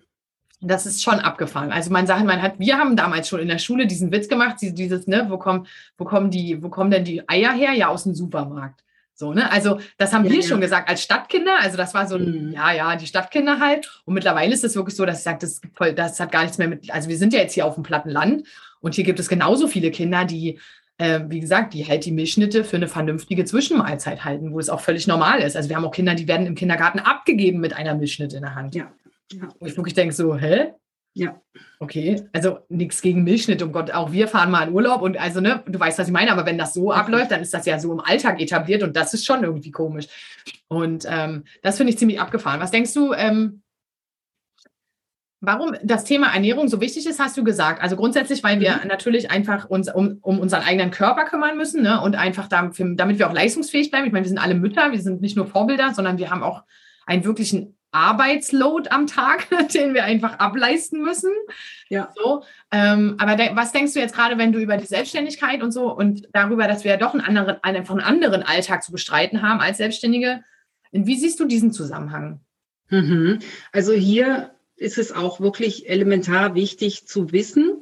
das 0.60 0.86
ist 0.86 1.02
schon 1.02 1.18
abgefahren. 1.18 1.72
Also 1.72 1.90
man 1.90 2.06
sagt, 2.06 2.24
man 2.24 2.40
hat, 2.40 2.58
wir 2.58 2.78
haben 2.78 2.96
damals 2.96 3.28
schon 3.28 3.40
in 3.40 3.48
der 3.48 3.58
Schule 3.58 3.86
diesen 3.86 4.12
Witz 4.12 4.28
gemacht, 4.28 4.56
dieses, 4.60 5.06
ne, 5.06 5.26
wo 5.28 5.36
kommen, 5.36 5.66
wo 5.98 6.04
kommen 6.04 6.30
die, 6.30 6.62
wo 6.62 6.68
kommen 6.68 6.90
denn 6.90 7.04
die 7.04 7.28
Eier 7.28 7.52
her? 7.52 7.72
Ja, 7.72 7.88
aus 7.88 8.04
dem 8.04 8.14
Supermarkt. 8.14 8.84
So, 9.14 9.32
ne? 9.32 9.50
Also, 9.50 9.78
das 9.98 10.12
haben 10.12 10.24
ja, 10.24 10.30
wir 10.30 10.40
ja. 10.40 10.46
schon 10.46 10.60
gesagt 10.60 10.88
als 10.88 11.02
Stadtkinder. 11.02 11.58
Also, 11.60 11.76
das 11.76 11.94
war 11.94 12.06
so 12.06 12.16
ein, 12.16 12.48
mhm. 12.48 12.52
ja, 12.52 12.72
ja, 12.72 12.96
die 12.96 13.06
Stadtkinder 13.06 13.60
halt. 13.60 14.02
Und 14.04 14.14
mittlerweile 14.14 14.52
ist 14.52 14.64
es 14.64 14.74
wirklich 14.74 14.96
so, 14.96 15.04
dass 15.04 15.18
ich 15.18 15.24
sage, 15.24 15.38
das, 15.40 15.60
das 15.94 16.20
hat 16.20 16.32
gar 16.32 16.42
nichts 16.42 16.58
mehr 16.58 16.68
mit, 16.68 16.90
also 16.90 17.08
wir 17.08 17.18
sind 17.18 17.32
ja 17.32 17.40
jetzt 17.40 17.54
hier 17.54 17.66
auf 17.66 17.74
dem 17.74 17.82
platten 17.82 18.10
Land 18.10 18.46
und 18.80 18.94
hier 18.94 19.04
gibt 19.04 19.20
es 19.20 19.28
genauso 19.28 19.68
viele 19.68 19.90
Kinder, 19.90 20.24
die, 20.24 20.58
äh, 20.98 21.20
wie 21.28 21.40
gesagt, 21.40 21.74
die 21.74 21.86
halt 21.86 22.04
die 22.04 22.12
Milchschnitte 22.12 22.64
für 22.64 22.76
eine 22.76 22.88
vernünftige 22.88 23.44
Zwischenmahlzeit 23.44 24.24
halten, 24.24 24.52
wo 24.52 24.58
es 24.58 24.70
auch 24.70 24.80
völlig 24.80 25.06
normal 25.06 25.40
ist. 25.40 25.56
Also, 25.56 25.68
wir 25.68 25.76
haben 25.76 25.84
auch 25.84 25.92
Kinder, 25.92 26.14
die 26.14 26.28
werden 26.28 26.46
im 26.46 26.54
Kindergarten 26.54 26.98
abgegeben 26.98 27.60
mit 27.60 27.74
einer 27.74 27.94
Milchschnitte 27.94 28.36
in 28.36 28.42
der 28.42 28.54
Hand. 28.54 28.74
Ja. 28.74 28.90
ja. 29.32 29.48
Wo 29.60 29.66
ich 29.66 29.76
wirklich 29.76 29.94
denke, 29.94 30.14
so, 30.14 30.36
hä? 30.36 30.72
Ja. 31.14 31.40
Okay, 31.78 32.26
also 32.32 32.60
nichts 32.68 33.02
gegen 33.02 33.22
Milchschnitt, 33.22 33.62
um 33.62 33.72
Gott, 33.72 33.90
auch 33.90 34.12
wir 34.12 34.28
fahren 34.28 34.50
mal 34.50 34.66
in 34.66 34.72
Urlaub 34.72 35.02
und 35.02 35.18
also, 35.18 35.40
ne, 35.40 35.62
du 35.66 35.78
weißt, 35.78 35.98
was 35.98 36.06
ich 36.06 36.12
meine, 36.12 36.32
aber 36.32 36.46
wenn 36.46 36.56
das 36.56 36.72
so 36.72 36.90
abläuft, 36.90 37.30
dann 37.30 37.42
ist 37.42 37.52
das 37.52 37.66
ja 37.66 37.78
so 37.78 37.92
im 37.92 38.00
Alltag 38.00 38.40
etabliert 38.40 38.82
und 38.82 38.96
das 38.96 39.12
ist 39.12 39.26
schon 39.26 39.44
irgendwie 39.44 39.70
komisch. 39.70 40.06
Und 40.68 41.04
ähm, 41.08 41.44
das 41.62 41.76
finde 41.76 41.92
ich 41.92 41.98
ziemlich 41.98 42.20
abgefahren. 42.20 42.60
Was 42.60 42.70
denkst 42.70 42.94
du, 42.94 43.12
ähm, 43.12 43.62
warum 45.42 45.74
das 45.82 46.04
Thema 46.04 46.32
Ernährung 46.32 46.68
so 46.68 46.80
wichtig 46.80 47.06
ist, 47.06 47.20
hast 47.20 47.36
du 47.36 47.44
gesagt. 47.44 47.82
Also 47.82 47.96
grundsätzlich, 47.96 48.42
weil 48.42 48.60
wir 48.60 48.76
mhm. 48.76 48.88
natürlich 48.88 49.30
einfach 49.30 49.68
uns 49.68 49.92
um, 49.92 50.18
um 50.22 50.38
unseren 50.38 50.62
eigenen 50.62 50.92
Körper 50.92 51.24
kümmern 51.24 51.58
müssen 51.58 51.82
ne? 51.82 52.00
und 52.00 52.14
einfach 52.14 52.48
damit, 52.48 52.76
damit 52.98 53.18
wir 53.18 53.28
auch 53.28 53.34
leistungsfähig 53.34 53.90
bleiben. 53.90 54.06
Ich 54.06 54.12
meine, 54.12 54.24
wir 54.24 54.30
sind 54.30 54.38
alle 54.38 54.54
Mütter, 54.54 54.92
wir 54.92 55.02
sind 55.02 55.20
nicht 55.20 55.36
nur 55.36 55.46
Vorbilder, 55.46 55.92
sondern 55.92 56.16
wir 56.16 56.30
haben 56.30 56.42
auch 56.42 56.62
einen 57.04 57.24
wirklichen 57.24 57.76
Arbeitsload 57.92 58.90
am 58.90 59.06
Tag, 59.06 59.48
den 59.74 59.94
wir 59.94 60.04
einfach 60.04 60.38
ableisten 60.38 61.02
müssen. 61.02 61.30
Ja. 61.88 62.12
So, 62.16 62.42
ähm, 62.72 63.16
aber 63.18 63.36
de 63.36 63.54
was 63.54 63.72
denkst 63.72 63.94
du 63.94 64.00
jetzt 64.00 64.14
gerade, 64.14 64.38
wenn 64.38 64.52
du 64.52 64.58
über 64.58 64.76
die 64.76 64.86
Selbstständigkeit 64.86 65.62
und 65.62 65.70
so 65.72 65.94
und 65.94 66.28
darüber, 66.32 66.66
dass 66.66 66.84
wir 66.84 66.92
ja 66.92 66.96
doch 66.96 67.14
einen 67.14 67.22
anderen, 67.22 67.62
einfach 67.62 67.94
einen 67.94 68.04
anderen 68.04 68.42
Alltag 68.42 68.82
zu 68.82 68.92
bestreiten 68.92 69.42
haben 69.42 69.60
als 69.60 69.76
Selbstständige? 69.76 70.42
Wie 70.90 71.16
siehst 71.16 71.38
du 71.38 71.44
diesen 71.44 71.72
Zusammenhang? 71.72 72.40
Mhm. 72.88 73.38
Also 73.72 73.92
hier 73.92 74.50
ist 74.76 74.98
es 74.98 75.12
auch 75.12 75.40
wirklich 75.40 75.88
elementar 75.88 76.54
wichtig 76.54 77.06
zu 77.06 77.32
wissen, 77.32 77.76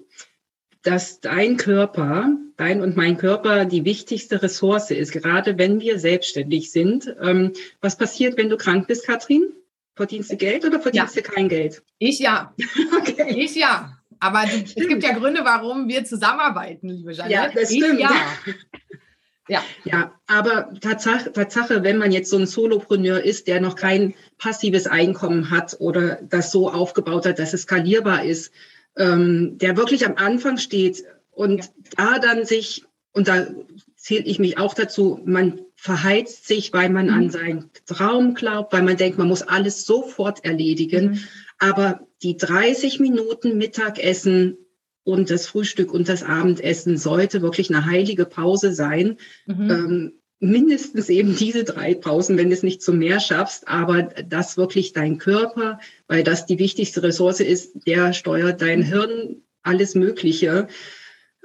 dass 0.83 1.21
dein 1.21 1.57
Körper, 1.57 2.37
dein 2.57 2.81
und 2.81 2.97
mein 2.97 3.17
Körper 3.17 3.65
die 3.65 3.85
wichtigste 3.85 4.43
Ressource 4.43 4.91
ist, 4.91 5.13
gerade 5.13 5.59
wenn 5.59 5.81
wir 5.81 5.99
selbstständig 5.99 6.73
sind. 6.73 7.15
Ähm, 7.21 7.53
was 7.81 7.97
passiert, 7.97 8.39
wenn 8.39 8.49
du 8.49 8.57
krank 8.57 8.87
bist, 8.87 9.07
Katrin? 9.07 9.53
Verdienst 10.01 10.33
du 10.33 10.37
Geld 10.39 10.65
oder 10.65 10.81
verdienst 10.81 11.15
ja. 11.15 11.21
du 11.21 11.29
kein 11.29 11.51
Geld? 11.51 11.83
Ich 11.99 12.21
ja. 12.21 12.55
okay. 12.99 13.35
Ich 13.37 13.55
ja. 13.55 13.99
Aber 14.19 14.47
du, 14.47 14.57
es 14.57 14.75
gibt 14.75 15.03
ja 15.03 15.13
Gründe, 15.13 15.43
warum 15.45 15.89
wir 15.89 16.07
zusammenarbeiten, 16.07 16.89
liebe 16.89 17.13
Janine. 17.13 17.35
Ja, 17.35 17.51
das 17.51 17.69
stimmt. 17.71 17.97
Ich, 17.97 18.01
ja. 18.01 18.11
Ja. 19.49 19.65
ja, 19.85 20.15
aber 20.29 20.73
Tatsache, 20.81 21.33
Tatsache, 21.33 21.83
wenn 21.83 21.99
man 21.99 22.13
jetzt 22.13 22.31
so 22.31 22.39
ein 22.39 22.47
Solopreneur 22.47 23.21
ist, 23.21 23.49
der 23.49 23.61
noch 23.61 23.75
kein 23.75 24.15
passives 24.39 24.87
Einkommen 24.87 25.51
hat 25.51 25.77
oder 25.81 26.21
das 26.23 26.53
so 26.53 26.71
aufgebaut 26.71 27.27
hat, 27.27 27.41
dass 27.41 27.53
es 27.53 27.63
skalierbar 27.63 28.25
ist, 28.25 28.53
ähm, 28.97 29.59
der 29.59 29.77
wirklich 29.77 30.07
am 30.07 30.15
Anfang 30.15 30.57
steht 30.57 31.05
und 31.33 31.65
ja. 31.65 31.71
da 31.97 32.19
dann 32.21 32.47
sich, 32.47 32.85
und 33.13 33.27
da 33.27 33.49
zähle 33.97 34.25
ich 34.25 34.39
mich 34.39 34.57
auch 34.57 34.73
dazu, 34.73 35.21
man 35.25 35.61
verheizt 35.83 36.47
sich, 36.47 36.75
weil 36.75 36.91
man 36.91 37.07
mhm. 37.07 37.15
an 37.15 37.31
seinen 37.31 37.71
Traum 37.87 38.35
glaubt, 38.35 38.75
weil 38.75 38.83
man 38.83 38.99
denkt, 38.99 39.17
man 39.17 39.29
muss 39.29 39.41
alles 39.41 39.87
sofort 39.87 40.45
erledigen. 40.45 41.13
Mhm. 41.13 41.19
Aber 41.59 42.07
die 42.23 42.37
30 42.37 43.01
Minuten 43.01 43.57
Mittagessen 43.57 44.59
und 45.05 45.31
das 45.31 45.47
Frühstück 45.47 45.95
und 45.95 46.07
das 46.07 46.23
Abendessen 46.23 46.99
sollte 46.99 47.41
wirklich 47.41 47.71
eine 47.71 47.87
heilige 47.87 48.27
Pause 48.27 48.75
sein. 48.75 49.17
Mhm. 49.47 49.71
Ähm, 49.71 50.13
mindestens 50.39 51.09
eben 51.09 51.35
diese 51.35 51.65
drei 51.65 51.95
Pausen, 51.95 52.37
wenn 52.37 52.51
du 52.51 52.55
es 52.55 52.63
nicht 52.63 52.83
zu 52.83 52.93
mehr 52.93 53.19
schaffst, 53.19 53.67
aber 53.67 54.03
das 54.03 54.59
wirklich 54.59 54.93
dein 54.93 55.17
Körper, 55.17 55.81
weil 56.09 56.25
das 56.25 56.45
die 56.45 56.59
wichtigste 56.59 57.03
Ressource 57.03 57.41
ist, 57.41 57.87
der 57.87 58.13
steuert 58.13 58.61
dein 58.61 58.83
Hirn, 58.83 59.37
alles 59.63 59.95
Mögliche. 59.95 60.69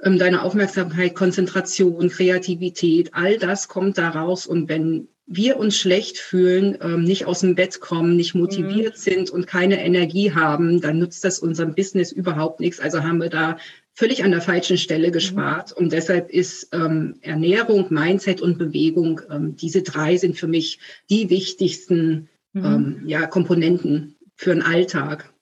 Ähm, 0.02 0.18
deine 0.18 0.42
Aufmerksamkeit, 0.42 1.14
Konzentration, 1.14 2.08
Kreativität, 2.08 3.10
all 3.12 3.38
das 3.38 3.68
kommt 3.68 3.96
da 3.98 4.10
raus. 4.10 4.46
Und 4.46 4.68
wenn 4.68 5.08
wir 5.26 5.58
uns 5.58 5.76
schlecht 5.76 6.18
fühlen, 6.18 6.78
ähm, 6.80 7.02
nicht 7.02 7.26
aus 7.26 7.40
dem 7.40 7.54
Bett 7.54 7.80
kommen, 7.80 8.14
nicht 8.14 8.34
motiviert 8.34 8.94
mhm. 8.94 9.00
sind 9.00 9.30
und 9.30 9.46
keine 9.46 9.82
Energie 9.82 10.32
haben, 10.32 10.80
dann 10.80 10.98
nutzt 10.98 11.24
das 11.24 11.40
unserem 11.40 11.74
Business 11.74 12.12
überhaupt 12.12 12.60
nichts. 12.60 12.78
Also 12.78 13.02
haben 13.02 13.20
wir 13.20 13.30
da 13.30 13.58
völlig 13.94 14.22
an 14.22 14.30
der 14.30 14.42
falschen 14.42 14.78
Stelle 14.78 15.10
gespart. 15.10 15.70
Mhm. 15.70 15.84
Und 15.84 15.92
deshalb 15.92 16.30
ist 16.30 16.68
ähm, 16.72 17.16
Ernährung, 17.22 17.86
Mindset 17.90 18.40
und 18.40 18.58
Bewegung, 18.58 19.20
ähm, 19.30 19.56
diese 19.56 19.82
drei 19.82 20.16
sind 20.16 20.36
für 20.38 20.46
mich 20.46 20.78
die 21.10 21.28
wichtigsten 21.30 22.28
mhm. 22.52 22.64
ähm, 22.64 23.02
ja, 23.06 23.26
Komponenten 23.26 24.14
für 24.36 24.50
den 24.50 24.62
Alltag. 24.62 25.32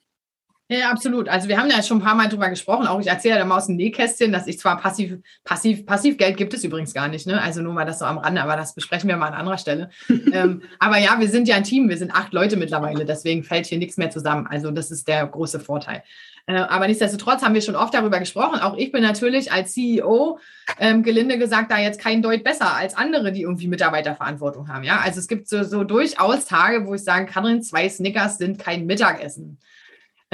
Ja, 0.68 0.90
absolut. 0.90 1.28
Also 1.28 1.49
wir 1.49 1.59
haben 1.59 1.68
ja 1.68 1.83
schon 1.83 1.99
ein 1.99 2.02
paar 2.02 2.14
Mal 2.14 2.28
drüber 2.28 2.49
gesprochen. 2.49 2.87
Auch 2.87 2.99
ich 2.99 3.06
erzähle 3.06 3.37
ja 3.37 3.44
mal 3.44 3.59
aus 3.59 3.66
dem 3.66 3.76
Nähkästchen, 3.76 4.33
dass 4.33 4.47
ich 4.47 4.59
zwar 4.59 4.80
passiv, 4.80 5.18
passiv, 5.44 5.85
Passivgeld 5.85 6.38
gibt 6.38 6.54
es 6.54 6.64
übrigens 6.64 6.94
gar 6.94 7.09
nicht, 7.09 7.26
ne? 7.26 7.40
Also 7.42 7.61
nur 7.61 7.75
mal 7.75 7.85
das 7.85 7.99
so 7.99 8.06
am 8.06 8.16
Rande, 8.16 8.42
aber 8.42 8.56
das 8.56 8.75
besprechen 8.75 9.11
wir 9.11 9.18
mal 9.18 9.26
an 9.26 9.35
anderer 9.35 9.59
Stelle. 9.59 9.90
ähm, 10.09 10.62
aber 10.78 10.97
ja, 10.97 11.21
wir 11.21 11.28
sind 11.28 11.49
ja 11.49 11.56
ein 11.56 11.64
Team, 11.64 11.90
wir 11.90 11.99
sind 11.99 12.14
acht 12.14 12.33
Leute 12.33 12.56
mittlerweile, 12.56 13.04
deswegen 13.04 13.44
fällt 13.44 13.66
hier 13.66 13.76
nichts 13.76 13.99
mehr 13.99 14.09
zusammen. 14.09 14.47
Also 14.47 14.71
das 14.71 14.90
ist 14.90 15.06
der 15.06 15.26
große 15.26 15.61
Vorteil. 15.61 16.02
Äh, 16.47 16.54
aber 16.56 16.87
nichtsdestotrotz 16.87 17.42
haben 17.42 17.52
wir 17.52 17.61
schon 17.61 17.76
oft 17.76 17.92
darüber 17.92 18.18
gesprochen. 18.18 18.59
Auch 18.61 18.78
ich 18.78 18.90
bin 18.90 19.02
natürlich 19.02 19.52
als 19.52 19.75
CEO, 19.75 20.38
ähm, 20.80 21.02
gelinde 21.02 21.37
gesagt, 21.37 21.73
da 21.73 21.78
jetzt 21.78 22.00
kein 22.00 22.23
Deut 22.23 22.42
besser 22.42 22.75
als 22.75 22.97
andere, 22.97 23.33
die 23.33 23.42
irgendwie 23.42 23.68
Mitarbeiterverantwortung 23.68 24.68
haben. 24.68 24.85
Ja, 24.85 25.00
also 25.04 25.21
es 25.21 25.28
gibt 25.28 25.47
so, 25.47 25.62
so 25.62 25.85
durchaus 25.85 26.47
Tage, 26.47 26.87
wo 26.87 26.94
ich 26.94 27.04
sagen 27.04 27.26
kann, 27.26 27.61
zwei 27.61 27.87
Snickers 27.87 28.38
sind 28.38 28.59
kein 28.59 28.87
Mittagessen 28.87 29.59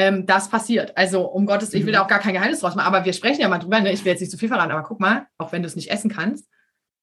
ähm, 0.00 0.26
das 0.26 0.48
passiert. 0.48 0.96
Also 0.96 1.22
um 1.22 1.46
Gottes, 1.46 1.74
ich 1.74 1.86
will 1.86 1.92
da 1.92 2.00
mhm. 2.00 2.04
auch 2.04 2.08
gar 2.08 2.18
kein 2.18 2.34
Geheimnis 2.34 2.60
draus 2.60 2.74
machen, 2.74 2.86
aber 2.86 3.04
wir 3.04 3.12
sprechen 3.12 3.40
ja 3.40 3.48
mal 3.48 3.58
drüber. 3.58 3.80
Ne? 3.80 3.92
Ich 3.92 4.04
will 4.04 4.12
jetzt 4.12 4.20
nicht 4.20 4.30
zu 4.30 4.38
viel 4.38 4.48
verraten, 4.48 4.72
aber 4.72 4.82
guck 4.82 5.00
mal, 5.00 5.26
auch 5.38 5.52
wenn 5.52 5.62
du 5.62 5.66
es 5.66 5.76
nicht 5.76 5.90
essen 5.90 6.10
kannst. 6.10 6.48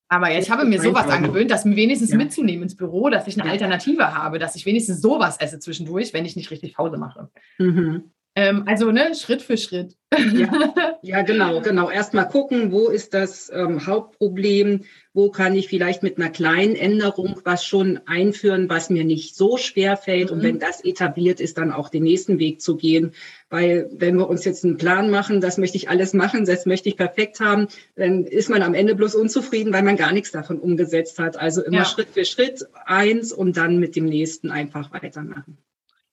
Aber 0.09 0.31
ja, 0.31 0.39
ich 0.39 0.49
habe 0.49 0.63
mir 0.65 0.81
sowas 0.81 1.09
angewöhnt, 1.09 1.51
das 1.51 1.65
wenigstens 1.65 2.11
ja. 2.11 2.17
mitzunehmen 2.17 2.63
ins 2.63 2.77
Büro, 2.77 3.09
dass 3.09 3.27
ich 3.27 3.39
eine 3.39 3.49
Alternative 3.51 4.15
habe, 4.15 4.39
dass 4.39 4.55
ich 4.55 4.65
wenigstens 4.65 5.01
sowas 5.01 5.37
esse 5.37 5.59
zwischendurch, 5.59 6.13
wenn 6.13 6.25
ich 6.25 6.37
nicht 6.37 6.49
richtig 6.49 6.75
Pause 6.75 6.97
mache. 6.97 7.29
Mhm. 7.57 8.11
Ähm, 8.37 8.65
also 8.67 8.91
ne, 8.91 9.15
Schritt 9.15 9.41
für 9.41 9.57
Schritt. 9.57 9.97
Ja, 10.15 10.51
ja 11.01 11.23
genau, 11.23 11.59
genau. 11.59 11.89
Erstmal 11.89 12.29
gucken, 12.29 12.71
wo 12.71 12.87
ist 12.87 13.15
das 13.15 13.51
ähm, 13.51 13.87
Hauptproblem, 13.87 14.83
wo 15.11 15.31
kann 15.31 15.55
ich 15.55 15.67
vielleicht 15.67 16.03
mit 16.03 16.19
einer 16.19 16.29
kleinen 16.29 16.75
Änderung 16.75 17.41
was 17.45 17.65
schon 17.65 17.99
einführen, 18.05 18.69
was 18.69 18.91
mir 18.91 19.05
nicht 19.05 19.35
so 19.35 19.57
schwer 19.57 19.97
fällt. 19.97 20.29
Mhm. 20.29 20.37
Und 20.37 20.43
wenn 20.43 20.59
das 20.59 20.85
etabliert 20.85 21.39
ist, 21.39 21.57
dann 21.57 21.71
auch 21.71 21.89
den 21.89 22.03
nächsten 22.03 22.37
Weg 22.37 22.61
zu 22.61 22.77
gehen. 22.77 23.13
Weil 23.49 23.89
wenn 23.91 24.17
wir 24.17 24.29
uns 24.29 24.45
jetzt 24.45 24.63
einen 24.63 24.77
Plan 24.77 25.09
machen, 25.09 25.41
das 25.41 25.57
möchte 25.57 25.77
ich 25.77 25.89
alles 25.89 26.13
machen, 26.13 26.45
das 26.45 26.67
möchte 26.67 26.89
ich 26.89 26.95
perfekt 26.95 27.39
haben, 27.39 27.69
dann 27.95 28.23
ist 28.23 28.51
man 28.51 28.61
am 28.61 28.75
Ende 28.75 28.93
bloß 28.93 29.15
unzufrieden, 29.15 29.73
weil 29.73 29.81
man 29.81 29.97
gar 29.97 30.11
nichts 30.13 30.29
davon 30.29 30.59
umgesetzt 30.59 31.17
hat. 31.17 31.37
Also 31.37 31.63
immer 31.63 31.79
ja. 31.79 31.85
Schritt 31.85 32.09
für 32.11 32.23
Schritt 32.23 32.67
eins 32.85 33.33
und 33.33 33.57
dann 33.57 33.79
mit 33.79 33.95
dem 33.95 34.05
nächsten 34.05 34.51
einfach 34.51 34.93
weitermachen. 34.93 35.57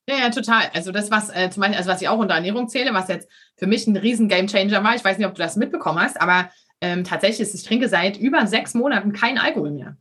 Ja, 0.09 0.17
ja, 0.19 0.31
total. 0.31 0.65
Also 0.75 0.93
das, 0.93 1.11
was 1.11 1.31
äh, 1.31 1.49
zum 1.51 1.63
Beispiel, 1.63 1.79
also 1.79 1.91
was 1.91 2.03
ich 2.03 2.09
auch 2.09 2.19
unter 2.19 2.35
Ernährung 2.35 2.69
zähle, 2.69 2.93
was 2.93 3.09
jetzt 3.09 3.29
für 3.57 3.67
mich 3.67 3.87
ein 3.87 3.97
riesen 3.97 4.29
Gamechanger 4.29 4.85
war, 4.85 4.95
ich 4.95 5.05
weiß 5.05 5.17
nicht, 5.17 5.27
ob 5.27 5.35
du 5.35 5.43
das 5.43 5.57
mitbekommen 5.57 6.01
hast, 6.01 6.21
aber 6.21 6.51
ähm, 6.81 7.05
tatsächlich 7.05 7.41
ist, 7.41 7.55
ich 7.55 7.65
trinke 7.65 7.89
seit 7.89 8.19
über 8.19 8.47
sechs 8.47 8.75
Monaten 8.75 9.13
kein 9.13 9.39
Alkohol 9.39 9.71
mehr. 9.71 9.97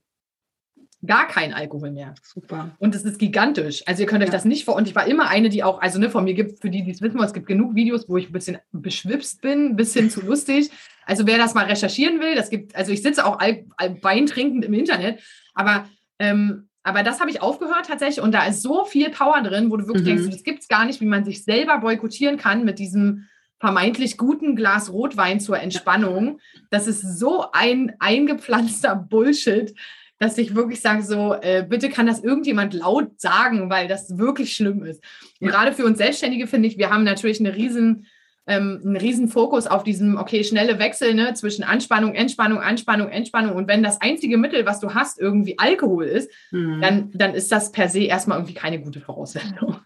Gar 1.06 1.28
kein 1.28 1.54
Alkohol 1.54 1.92
mehr. 1.92 2.14
Super. 2.22 2.72
Und 2.80 2.96
es 2.96 3.04
ist 3.04 3.20
gigantisch. 3.20 3.84
Also 3.86 4.04
ihr 4.04 4.08
könnt 4.08 4.24
euch 4.24 4.30
ja. 4.30 4.34
das 4.34 4.46
nicht 4.46 4.64
vor. 4.64 4.76
Und 4.76 4.88
ich 4.88 4.96
war 4.96 5.06
immer 5.06 5.28
eine, 5.28 5.50
die 5.50 5.64
auch, 5.64 5.82
also 5.82 6.00
ne, 6.00 6.10
von 6.10 6.24
mir 6.24 6.34
gibt, 6.34 6.62
für 6.62 6.70
die, 6.70 6.84
die 6.84 6.92
es 6.92 7.02
wissen 7.02 7.16
wollen, 7.16 7.28
es 7.28 7.34
gibt 7.34 7.48
genug 7.48 7.76
Videos, 7.76 8.08
wo 8.08 8.18
ich 8.18 8.30
ein 8.30 8.34
bisschen 8.34 8.58
beschwipst 8.72 9.42
bin, 9.42 9.72
ein 9.72 9.76
bisschen 9.76 10.10
zu 10.10 10.22
lustig. 10.22 10.72
Also 11.06 11.28
wer 11.28 11.38
das 11.38 11.54
mal 11.54 11.66
recherchieren 11.66 12.22
will, 12.22 12.36
das 12.36 12.50
gibt, 12.50 12.76
also 12.76 12.94
ich 12.94 13.02
sitze 13.02 13.26
auch 13.26 13.40
all 13.40 13.66
Wein 14.02 14.28
trinkend 14.28 14.64
im 14.64 14.74
Internet, 14.74 15.22
aber 15.54 15.90
ähm, 16.20 16.70
aber 16.84 17.04
das 17.04 17.20
habe 17.20 17.32
ich 17.32 17.42
aufgehört 17.42 17.88
tatsächlich 17.88 18.22
und 18.22 18.34
da 18.34 18.46
ist 18.46 18.62
so 18.62 18.86
viel 18.86 19.10
Power 19.10 19.42
drin, 19.42 19.72
wo 19.72 19.78
du 19.78 19.88
wirklich 19.88 20.04
mhm. 20.04 20.18
denkst, 20.18 20.30
das 20.30 20.44
gibt 20.44 20.62
es 20.62 20.68
gar 20.68 20.86
nicht, 20.86 21.02
wie 21.02 21.06
man 21.06 21.24
sich 21.24 21.44
selber 21.44 21.78
boykottieren 21.80 22.38
kann 22.38 22.66
mit 22.66 22.78
diesem 22.78 23.28
vermeintlich 23.60 24.18
guten 24.18 24.58
Glas 24.58 24.92
Rotwein 24.92 25.40
zur 25.40 25.58
Entspannung. 25.58 26.40
Das 26.70 26.86
ist 26.86 27.18
so 27.18 27.46
ein 27.54 27.94
eingepflanzter 28.00 28.96
Bullshit, 28.96 29.74
dass 30.20 30.38
ich 30.38 30.54
wirklich 30.56 30.82
sage, 30.82 31.04
so, 31.04 31.34
äh, 31.34 31.66
bitte 31.68 31.90
kann 31.90 32.06
das 32.06 32.22
irgendjemand 32.22 32.74
laut 32.74 33.20
sagen, 33.20 33.70
weil 33.70 33.88
das 33.88 34.18
wirklich 34.18 34.54
schlimm 34.54 34.84
ist. 34.84 35.02
Und 35.40 35.48
ja. 35.48 35.52
gerade 35.52 35.72
für 35.72 35.86
uns 35.86 35.98
Selbstständige 35.98 36.48
finde 36.48 36.68
ich, 36.68 36.78
wir 36.78 36.90
haben 36.90 37.06
natürlich 37.06 37.40
eine 37.40 37.56
riesen 37.56 38.06
ähm, 38.46 38.82
einen 38.84 38.98
riesen 38.98 39.28
Fokus 39.28 39.68
auf 39.68 39.84
diesem, 39.84 40.18
okay, 40.18 40.44
schnelle 40.44 40.80
Wechsel 40.80 41.14
ne, 41.14 41.34
zwischen 41.34 41.64
Anspannung, 41.64 42.14
Entspannung, 42.14 42.60
Anspannung, 42.60 43.10
Entspannung. 43.10 43.56
Und 43.56 43.68
wenn 43.68 43.84
das 43.84 44.02
einzige 44.02 44.38
Mittel, 44.38 44.66
was 44.66 44.80
du 44.80 44.94
hast, 44.94 45.20
irgendwie 45.20 45.58
Alkohol 45.60 46.06
ist, 46.06 46.30
mhm. 46.52 46.82
dann, 46.82 47.12
dann 47.14 47.34
ist 47.34 47.52
das 47.52 47.72
per 47.72 47.90
se 47.90 48.04
erstmal 48.04 48.38
irgendwie 48.38 48.56
keine 48.56 48.82
gute 48.82 49.00
Voraussetzung. 49.00 49.78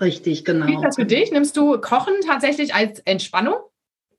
Richtig, 0.00 0.44
genau. 0.44 0.66
Wie 0.66 0.74
ist 0.74 0.82
das 0.82 0.96
für 0.96 1.06
dich? 1.06 1.30
Nimmst 1.30 1.56
du 1.56 1.78
Kochen 1.78 2.14
tatsächlich 2.26 2.74
als 2.74 3.00
Entspannung? 3.00 3.56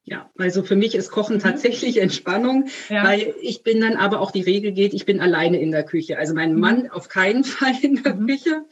Ja, 0.07 0.29
also 0.37 0.61
für 0.61 0.75
mich 0.75 0.93
ist 0.93 1.09
Kochen 1.09 1.37
mhm. 1.37 1.41
tatsächlich 1.41 1.97
Entspannung, 1.97 2.67
ja. 2.89 3.03
weil 3.03 3.33
ich 3.41 3.63
bin 3.63 3.81
dann 3.81 3.95
aber 3.95 4.19
auch 4.21 4.29
die 4.29 4.43
Regel 4.43 4.71
geht, 4.71 4.93
ich 4.93 5.05
bin 5.05 5.19
alleine 5.19 5.59
in 5.59 5.71
der 5.71 5.83
Küche. 5.83 6.19
Also 6.19 6.35
mein 6.35 6.53
mhm. 6.53 6.59
Mann 6.59 6.91
auf 6.91 7.09
keinen 7.09 7.43
Fall 7.43 7.73
in 7.81 8.03
der 8.03 8.15
mhm. 8.15 8.27
Küche. 8.27 8.65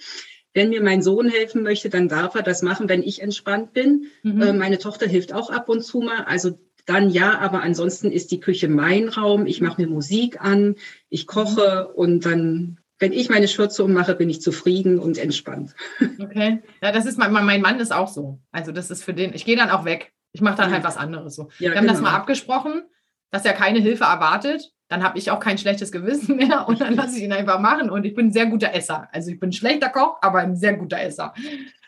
Wenn 0.53 0.69
mir 0.69 0.83
mein 0.83 1.01
Sohn 1.01 1.27
helfen 1.27 1.63
möchte, 1.63 1.89
dann 1.89 2.07
darf 2.07 2.35
er 2.35 2.43
das 2.43 2.61
machen, 2.61 2.89
wenn 2.89 3.03
ich 3.03 3.21
entspannt 3.21 3.73
bin. 3.73 4.07
Mhm. 4.21 4.41
Äh, 4.41 4.53
meine 4.53 4.77
Tochter 4.77 5.07
hilft 5.07 5.33
auch 5.33 5.49
ab 5.49 5.69
und 5.69 5.83
zu 5.83 6.01
mal. 6.01 6.23
Also 6.25 6.59
dann 6.85 7.09
ja, 7.09 7.39
aber 7.39 7.61
ansonsten 7.61 8.11
ist 8.11 8.31
die 8.31 8.39
Küche 8.39 8.67
mein 8.67 9.07
Raum. 9.07 9.45
Ich 9.45 9.61
mache 9.61 9.81
mir 9.81 9.87
Musik 9.87 10.41
an, 10.41 10.75
ich 11.09 11.27
koche 11.27 11.89
mhm. 11.89 11.95
und 11.95 12.25
dann, 12.25 12.79
wenn 12.99 13.13
ich 13.13 13.29
meine 13.29 13.47
Schürze 13.47 13.83
ummache, 13.83 14.15
bin 14.15 14.29
ich 14.29 14.41
zufrieden 14.41 14.99
und 14.99 15.17
entspannt. 15.17 15.75
Okay. 16.19 16.61
Ja, 16.81 16.91
das 16.91 17.05
ist 17.05 17.17
mein, 17.17 17.31
mein 17.31 17.61
Mann 17.61 17.79
ist 17.79 17.93
auch 17.93 18.07
so. 18.07 18.39
Also 18.51 18.71
das 18.71 18.91
ist 18.91 19.03
für 19.03 19.13
den, 19.13 19.33
ich 19.33 19.45
gehe 19.45 19.55
dann 19.55 19.69
auch 19.69 19.85
weg. 19.85 20.13
Ich 20.31 20.41
mache 20.41 20.57
dann 20.57 20.71
halt 20.71 20.83
was 20.83 20.97
anderes 20.97 21.35
so. 21.35 21.49
Ja, 21.59 21.71
Wir 21.71 21.77
haben 21.77 21.85
genau. 21.85 21.93
das 21.93 22.01
mal 22.01 22.13
abgesprochen, 22.15 22.83
dass 23.31 23.45
er 23.45 23.53
keine 23.53 23.79
Hilfe 23.79 24.05
erwartet 24.05 24.71
dann 24.93 25.03
habe 25.03 25.17
ich 25.17 25.31
auch 25.31 25.39
kein 25.39 25.57
schlechtes 25.57 25.91
Gewissen 25.91 26.35
mehr 26.35 26.67
und 26.67 26.79
dann 26.79 26.93
lasse 26.93 27.17
ich 27.17 27.23
ihn 27.23 27.33
einfach 27.33 27.59
machen. 27.59 27.89
Und 27.89 28.05
ich 28.05 28.13
bin 28.13 28.27
ein 28.27 28.31
sehr 28.31 28.45
guter 28.45 28.75
Esser. 28.75 29.09
Also 29.11 29.31
ich 29.31 29.39
bin 29.39 29.49
ein 29.49 29.53
schlechter 29.53 29.89
Koch, 29.89 30.17
aber 30.21 30.39
ein 30.39 30.55
sehr 30.55 30.73
guter 30.73 31.01
Esser. 31.01 31.33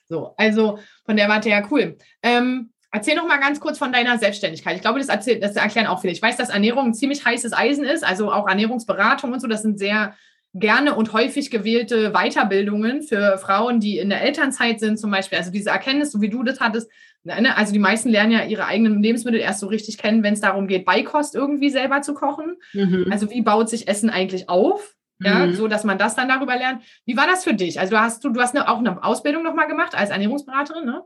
So, 0.08 0.34
also 0.38 0.80
von 1.06 1.16
der 1.16 1.30
Warte 1.30 1.50
her 1.50 1.68
cool. 1.70 1.98
Ähm, 2.24 2.72
erzähl 2.92 3.16
noch 3.16 3.28
mal 3.28 3.40
ganz 3.40 3.60
kurz 3.60 3.78
von 3.78 3.92
deiner 3.92 4.18
Selbstständigkeit. 4.18 4.76
Ich 4.76 4.82
glaube, 4.82 4.98
das, 4.98 5.10
erzähl, 5.10 5.40
das 5.40 5.56
erklären 5.56 5.86
auch 5.86 6.02
viele. 6.02 6.14
Ich 6.14 6.22
weiß, 6.22 6.36
dass 6.38 6.50
Ernährung 6.50 6.88
ein 6.88 6.94
ziemlich 6.96 7.24
heißes 7.24 7.54
Eisen 7.54 7.86
ist, 7.86 8.04
also 8.04 8.32
auch 8.32 8.48
Ernährungsberatung 8.48 9.34
und 9.34 9.40
so. 9.40 9.48
Das 9.48 9.62
sind 9.62 9.78
sehr 9.78 10.16
gerne 10.56 10.96
und 10.96 11.14
häufig 11.14 11.52
gewählte 11.52 12.12
Weiterbildungen 12.12 13.04
für 13.04 13.38
Frauen, 13.38 13.80
die 13.80 14.00
in 14.00 14.10
der 14.10 14.22
Elternzeit 14.22 14.80
sind, 14.80 14.98
zum 14.98 15.12
Beispiel. 15.12 15.38
Also 15.38 15.52
diese 15.52 15.70
Erkenntnis, 15.70 16.12
so 16.12 16.22
wie 16.22 16.30
du 16.30 16.44
das 16.44 16.60
hattest, 16.60 16.90
Ne, 17.26 17.58
also 17.58 17.74
die 17.74 17.80
meisten 17.80 18.10
lernen 18.10 18.32
ja 18.32 18.44
ihre 18.44 18.68
eigenen 18.68 19.02
Lebensmittel 19.02 19.40
erst 19.40 19.60
so 19.60 19.66
richtig 19.66 19.98
kennen, 19.98 20.22
wenn 20.22 20.36
es 20.36 20.42
darum 20.42 20.68
geht, 20.68 20.86
Beikost 20.86 21.34
irgendwie 21.34 21.72
selber 21.72 22.02
zu 22.02 22.14
kochen. 22.14 22.58
Mhm. 22.74 23.08
Also 23.10 23.32
wie 23.32 23.42
baut 23.42 23.68
sich 23.68 23.88
Essen 23.88 24.12
eigentlich 24.12 24.48
auf? 24.48 24.96
Ja, 25.20 25.48
mhm. 25.48 25.54
so 25.54 25.68
dass 25.68 25.86
man 25.86 25.98
das 25.98 26.16
dann 26.16 26.28
darüber 26.28 26.56
lernt. 26.56 26.84
Wie 27.06 27.18
war 27.18 27.26
das 27.26 27.44
für 27.44 27.54
dich? 27.54 27.80
Also 27.80 27.96
du 27.96 28.02
hast 28.02 28.24
du, 28.24 28.30
du 28.30 28.42
hast 28.42 28.56
eine, 28.56 28.70
auch 28.70 28.78
eine 28.78 29.04
Ausbildung 29.04 29.44
nochmal 29.44 29.68
gemacht 29.68 29.96
als 29.96 30.12
Ernährungsberaterin, 30.12 30.86
ne? 30.86 31.02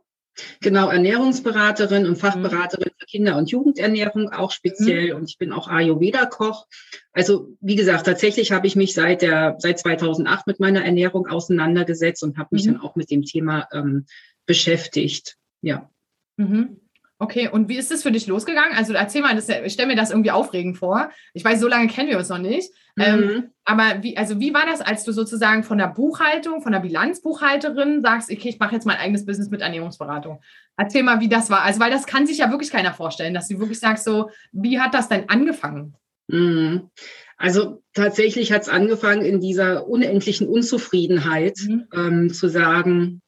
Genau, 0.62 0.90
Ernährungsberaterin 0.90 2.06
und 2.06 2.18
Fachberaterin 2.18 2.92
für 2.98 3.06
Kinder- 3.06 3.38
und 3.38 3.52
Jugendernährung 3.52 4.30
auch 4.30 4.52
speziell. 4.52 5.10
Mhm. 5.10 5.16
Und 5.16 5.30
ich 5.30 5.38
bin 5.38 5.52
auch 5.52 5.68
Ayurveda-Koch. 5.68 6.68
Also 7.12 7.56
wie 7.62 7.76
gesagt, 7.76 8.06
tatsächlich 8.06 8.52
habe 8.52 8.68
ich 8.68 8.76
mich 8.76 8.94
seit 8.94 9.22
der 9.22 9.56
seit 9.60 9.80
2008 9.80 10.48
mit 10.48 10.60
meiner 10.60 10.84
Ernährung 10.84 11.28
auseinandergesetzt 11.28 12.24
und 12.24 12.38
habe 12.38 12.50
mich 12.52 12.66
mhm. 12.66 12.74
dann 12.74 12.82
auch 12.82 12.96
mit 12.96 13.12
dem 13.12 13.24
Thema 13.24 13.68
ähm, 13.72 14.06
beschäftigt. 14.46 15.38
Ja. 15.62 15.90
Mhm. 16.38 16.80
Okay, 17.22 17.50
und 17.50 17.68
wie 17.68 17.78
ist 17.78 17.92
es 17.92 18.02
für 18.02 18.14
dich 18.14 18.28
losgegangen? 18.28 18.78
Also 18.78 18.94
erzähl 18.94 19.22
mal, 19.22 19.36
das, 19.36 19.50
ich 19.50 19.74
stelle 19.74 19.90
mir 19.90 19.98
das 19.98 20.10
irgendwie 20.10 20.32
aufregend 20.32 20.78
vor. 20.78 21.10
Ich 21.34 21.44
weiß, 21.44 21.60
so 21.60 21.68
lange 21.68 21.88
kennen 21.88 22.10
wir 22.10 22.18
uns 22.18 22.30
noch 22.30 22.38
nicht. 22.38 22.72
Ähm, 22.98 23.16
mhm. 23.16 23.30
Ähm, 23.30 23.50
aber 23.66 24.02
wie, 24.02 24.16
also 24.16 24.40
wie 24.40 24.54
war 24.54 24.66
das, 24.66 24.80
als 24.80 25.04
du 25.04 25.12
sozusagen 25.12 25.64
von 25.64 25.78
der 25.78 25.88
Buchhaltung, 25.88 26.62
von 26.62 26.72
der 26.72 26.80
Bilanzbuchhalterin 26.80 28.02
sagst, 28.02 28.32
okay, 28.32 28.48
ich 28.48 28.60
mache 28.60 28.74
jetzt 28.74 28.86
mein 28.86 28.98
eigenes 28.98 29.26
Business 29.26 29.50
mit 29.50 29.60
Ernährungsberatung? 29.60 30.40
Erzähl 30.78 31.04
mal, 31.04 31.20
wie 31.20 31.28
das 31.28 31.50
war. 31.50 31.64
Also, 31.64 31.82
weil 31.82 31.92
das 31.92 32.06
kann 32.06 32.26
sich 32.26 32.38
ja 32.38 32.52
wirklich 32.52 32.72
keiner 32.72 32.94
vorstellen, 32.94 33.34
dass 33.34 33.50
du 33.50 33.60
wirklich 33.60 33.82
sagst, 33.82 34.06
so, 34.06 34.30
wie 34.54 34.80
hat 34.80 34.94
das 34.94 35.10
denn 35.10 35.28
angefangen? 35.28 35.96
Mhm. 36.28 36.90
Also 37.36 37.82
tatsächlich 37.94 38.54
hat 38.54 38.62
es 38.62 38.70
angefangen 38.70 39.24
in 39.24 39.42
dieser 39.42 39.88
unendlichen 39.88 40.48
Unzufriedenheit 40.48 41.58
mhm. 41.68 41.88
ähm, 41.94 42.34
zu 42.34 42.48
sagen, 42.48 43.22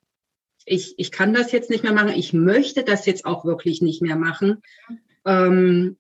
ich, 0.66 0.96
ich 0.98 1.12
kann 1.12 1.34
das 1.34 1.52
jetzt 1.52 1.70
nicht 1.70 1.84
mehr 1.84 1.94
machen, 1.94 2.14
ich 2.16 2.34
möchte 2.34 2.84
das 2.84 3.06
jetzt 3.06 3.26
auch 3.26 3.46
wirklich 3.46 3.82
nicht 3.82 4.02
mehr 4.02 4.16
machen. 4.16 4.62
Ähm, 5.26 5.98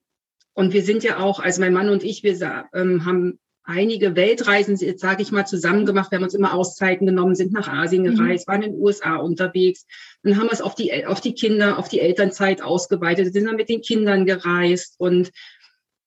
und 0.53 0.73
wir 0.73 0.83
sind 0.83 1.03
ja 1.03 1.19
auch, 1.19 1.39
also 1.39 1.61
mein 1.61 1.73
Mann 1.73 1.89
und 1.89 2.03
ich, 2.03 2.23
wir 2.23 2.65
ähm, 2.73 3.05
haben 3.05 3.39
einige 3.63 4.15
Weltreisen, 4.15 4.75
jetzt 4.75 5.01
sage 5.01 5.21
ich 5.21 5.31
mal, 5.31 5.45
zusammen 5.45 5.85
gemacht. 5.85 6.11
Wir 6.11 6.17
haben 6.17 6.23
uns 6.23 6.33
immer 6.33 6.53
Auszeiten 6.53 7.05
genommen, 7.07 7.35
sind 7.35 7.53
nach 7.53 7.67
Asien 7.67 8.03
mhm. 8.03 8.15
gereist, 8.15 8.47
mhm. 8.47 8.51
waren 8.51 8.63
in 8.63 8.71
den 8.73 8.81
USA 8.81 9.15
unterwegs. 9.17 9.85
Dann 10.23 10.37
haben 10.37 10.47
wir 10.47 10.53
es 10.53 10.61
auf 10.61 10.75
die, 10.75 11.05
auf 11.05 11.21
die 11.21 11.33
Kinder, 11.33 11.77
auf 11.77 11.87
die 11.87 11.99
Elternzeit 11.99 12.61
ausgeweitet, 12.61 13.33
sind 13.33 13.45
dann 13.45 13.55
mit 13.55 13.69
den 13.69 13.81
Kindern 13.81 14.25
gereist 14.25 14.95
und 14.97 15.31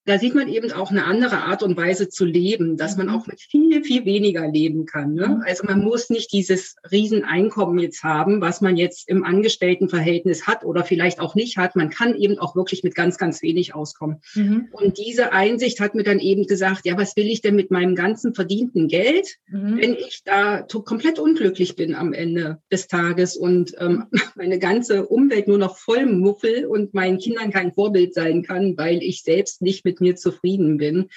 da 0.05 0.19
sieht 0.19 0.35
man 0.35 0.47
eben 0.47 0.71
auch 0.71 0.91
eine 0.91 1.05
andere 1.05 1.43
Art 1.43 1.63
und 1.63 1.75
Weise 1.77 2.09
zu 2.09 2.25
leben, 2.25 2.77
dass 2.77 2.95
man 2.95 3.09
auch 3.09 3.25
mit 3.25 3.41
viel, 3.41 3.83
viel 3.83 4.05
weniger 4.05 4.47
leben 4.47 4.85
kann. 4.85 5.13
Ne? 5.13 5.27
Mhm. 5.27 5.43
Also 5.45 5.65
man 5.65 5.83
muss 5.83 6.09
nicht 6.09 6.31
dieses 6.31 6.75
Rieseneinkommen 6.91 7.79
jetzt 7.79 8.03
haben, 8.03 8.39
was 8.39 8.61
man 8.61 8.77
jetzt 8.77 9.09
im 9.09 9.23
Angestelltenverhältnis 9.23 10.45
hat 10.45 10.63
oder 10.63 10.83
vielleicht 10.83 11.19
auch 11.19 11.33
nicht 11.33 11.57
hat. 11.57 11.75
Man 11.75 11.89
kann 11.89 12.15
eben 12.15 12.37
auch 12.37 12.55
wirklich 12.55 12.83
mit 12.83 12.93
ganz, 12.93 13.17
ganz 13.17 13.41
wenig 13.41 13.73
auskommen. 13.73 14.21
Mhm. 14.35 14.69
Und 14.71 14.99
diese 14.99 15.33
Einsicht 15.33 15.79
hat 15.79 15.95
mir 15.95 16.03
dann 16.03 16.19
eben 16.19 16.45
gesagt, 16.45 16.85
ja, 16.85 16.97
was 16.97 17.15
will 17.15 17.25
ich 17.25 17.41
denn 17.41 17.55
mit 17.55 17.71
meinem 17.71 17.95
ganzen 17.95 18.35
verdienten 18.35 18.87
Geld, 18.87 19.27
mhm. 19.47 19.77
wenn 19.81 19.93
ich 19.95 20.21
da 20.23 20.61
komplett 20.61 21.17
unglücklich 21.17 21.75
bin 21.75 21.95
am 21.95 22.13
Ende 22.13 22.59
des 22.71 22.87
Tages 22.87 23.35
und 23.35 23.73
ähm, 23.79 24.05
meine 24.35 24.59
ganze 24.59 25.07
Umwelt 25.07 25.47
nur 25.47 25.57
noch 25.57 25.77
voll 25.77 26.05
Muffel 26.05 26.65
und 26.65 26.93
meinen 26.93 27.17
Kindern 27.17 27.51
kein 27.51 27.73
Vorbild 27.73 28.13
sein 28.13 28.43
kann, 28.43 28.77
weil 28.77 29.01
ich 29.01 29.23
selbst 29.23 29.63
nicht 29.63 29.83
mit 29.83 29.94
mit 29.95 30.01
mir 30.01 30.15
zufrieden 30.15 30.77
bin. 30.77 31.09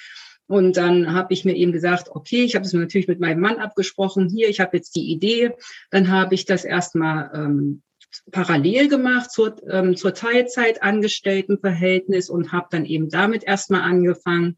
Und 0.47 0.79
dann 0.79 1.13
habe 1.13 1.35
ich 1.35 1.45
mir 1.45 1.55
eben 1.55 1.73
gesagt, 1.73 2.09
okay, 2.11 2.43
ich 2.43 2.55
habe 2.55 2.65
es 2.65 2.73
natürlich 2.73 3.09
mit 3.09 3.21
meinem 3.21 3.41
Mann 3.41 3.59
abgesprochen. 3.59 4.31
Hier, 4.31 4.49
ich 4.49 4.61
habe 4.61 4.79
jetzt 4.79 4.97
die 4.97 5.11
Idee. 5.11 5.53
Dann 5.91 6.11
habe 6.11 6.35
ich 6.35 6.47
das 6.47 6.65
erstmal 6.65 7.31
ähm, 7.35 7.83
parallel 8.31 8.89
gemacht 8.89 9.31
zur, 9.31 9.57
ähm, 9.71 9.95
zur 9.97 10.15
Teilzeitangestelltenverhältnis 10.15 12.31
und 12.31 12.53
habe 12.53 12.69
dann 12.71 12.87
eben 12.87 13.11
damit 13.11 13.45
erstmal 13.45 13.83
angefangen. 13.83 14.57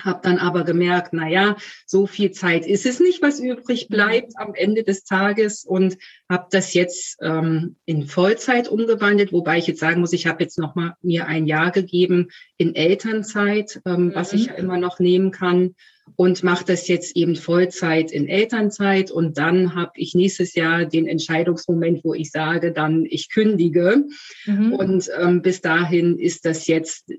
Habe 0.00 0.20
dann 0.22 0.38
aber 0.38 0.64
gemerkt, 0.64 1.10
na 1.12 1.28
ja, 1.28 1.56
so 1.84 2.06
viel 2.06 2.30
Zeit 2.30 2.66
ist 2.66 2.86
es 2.86 2.98
nicht, 2.98 3.20
was 3.20 3.40
übrig 3.40 3.90
mhm. 3.90 3.94
bleibt 3.94 4.32
am 4.36 4.54
Ende 4.54 4.84
des 4.84 5.04
Tages 5.04 5.64
und 5.64 5.98
habe 6.30 6.46
das 6.50 6.72
jetzt 6.72 7.18
ähm, 7.20 7.76
in 7.84 8.06
Vollzeit 8.06 8.68
umgewandelt, 8.68 9.32
wobei 9.32 9.58
ich 9.58 9.66
jetzt 9.66 9.80
sagen 9.80 10.00
muss, 10.00 10.14
ich 10.14 10.26
habe 10.26 10.42
jetzt 10.42 10.58
noch 10.58 10.74
mal 10.74 10.94
mir 11.02 11.26
ein 11.26 11.46
Jahr 11.46 11.70
gegeben 11.72 12.28
in 12.56 12.74
Elternzeit, 12.74 13.82
ähm, 13.84 14.06
mhm. 14.06 14.14
was 14.14 14.32
ich 14.32 14.46
ja 14.46 14.54
immer 14.54 14.78
noch 14.78 14.98
nehmen 14.98 15.30
kann 15.30 15.74
und 16.16 16.42
mache 16.42 16.64
das 16.64 16.88
jetzt 16.88 17.14
eben 17.16 17.36
Vollzeit 17.36 18.12
in 18.12 18.28
Elternzeit 18.28 19.10
und 19.10 19.36
dann 19.36 19.74
habe 19.74 19.92
ich 19.96 20.14
nächstes 20.14 20.54
Jahr 20.54 20.86
den 20.86 21.06
Entscheidungsmoment, 21.06 22.02
wo 22.02 22.14
ich 22.14 22.30
sage, 22.30 22.72
dann 22.72 23.04
ich 23.04 23.28
kündige 23.30 24.04
mhm. 24.46 24.72
und 24.72 25.10
ähm, 25.18 25.42
bis 25.42 25.60
dahin 25.60 26.18
ist 26.18 26.44
das 26.46 26.66
jetzt 26.66 27.12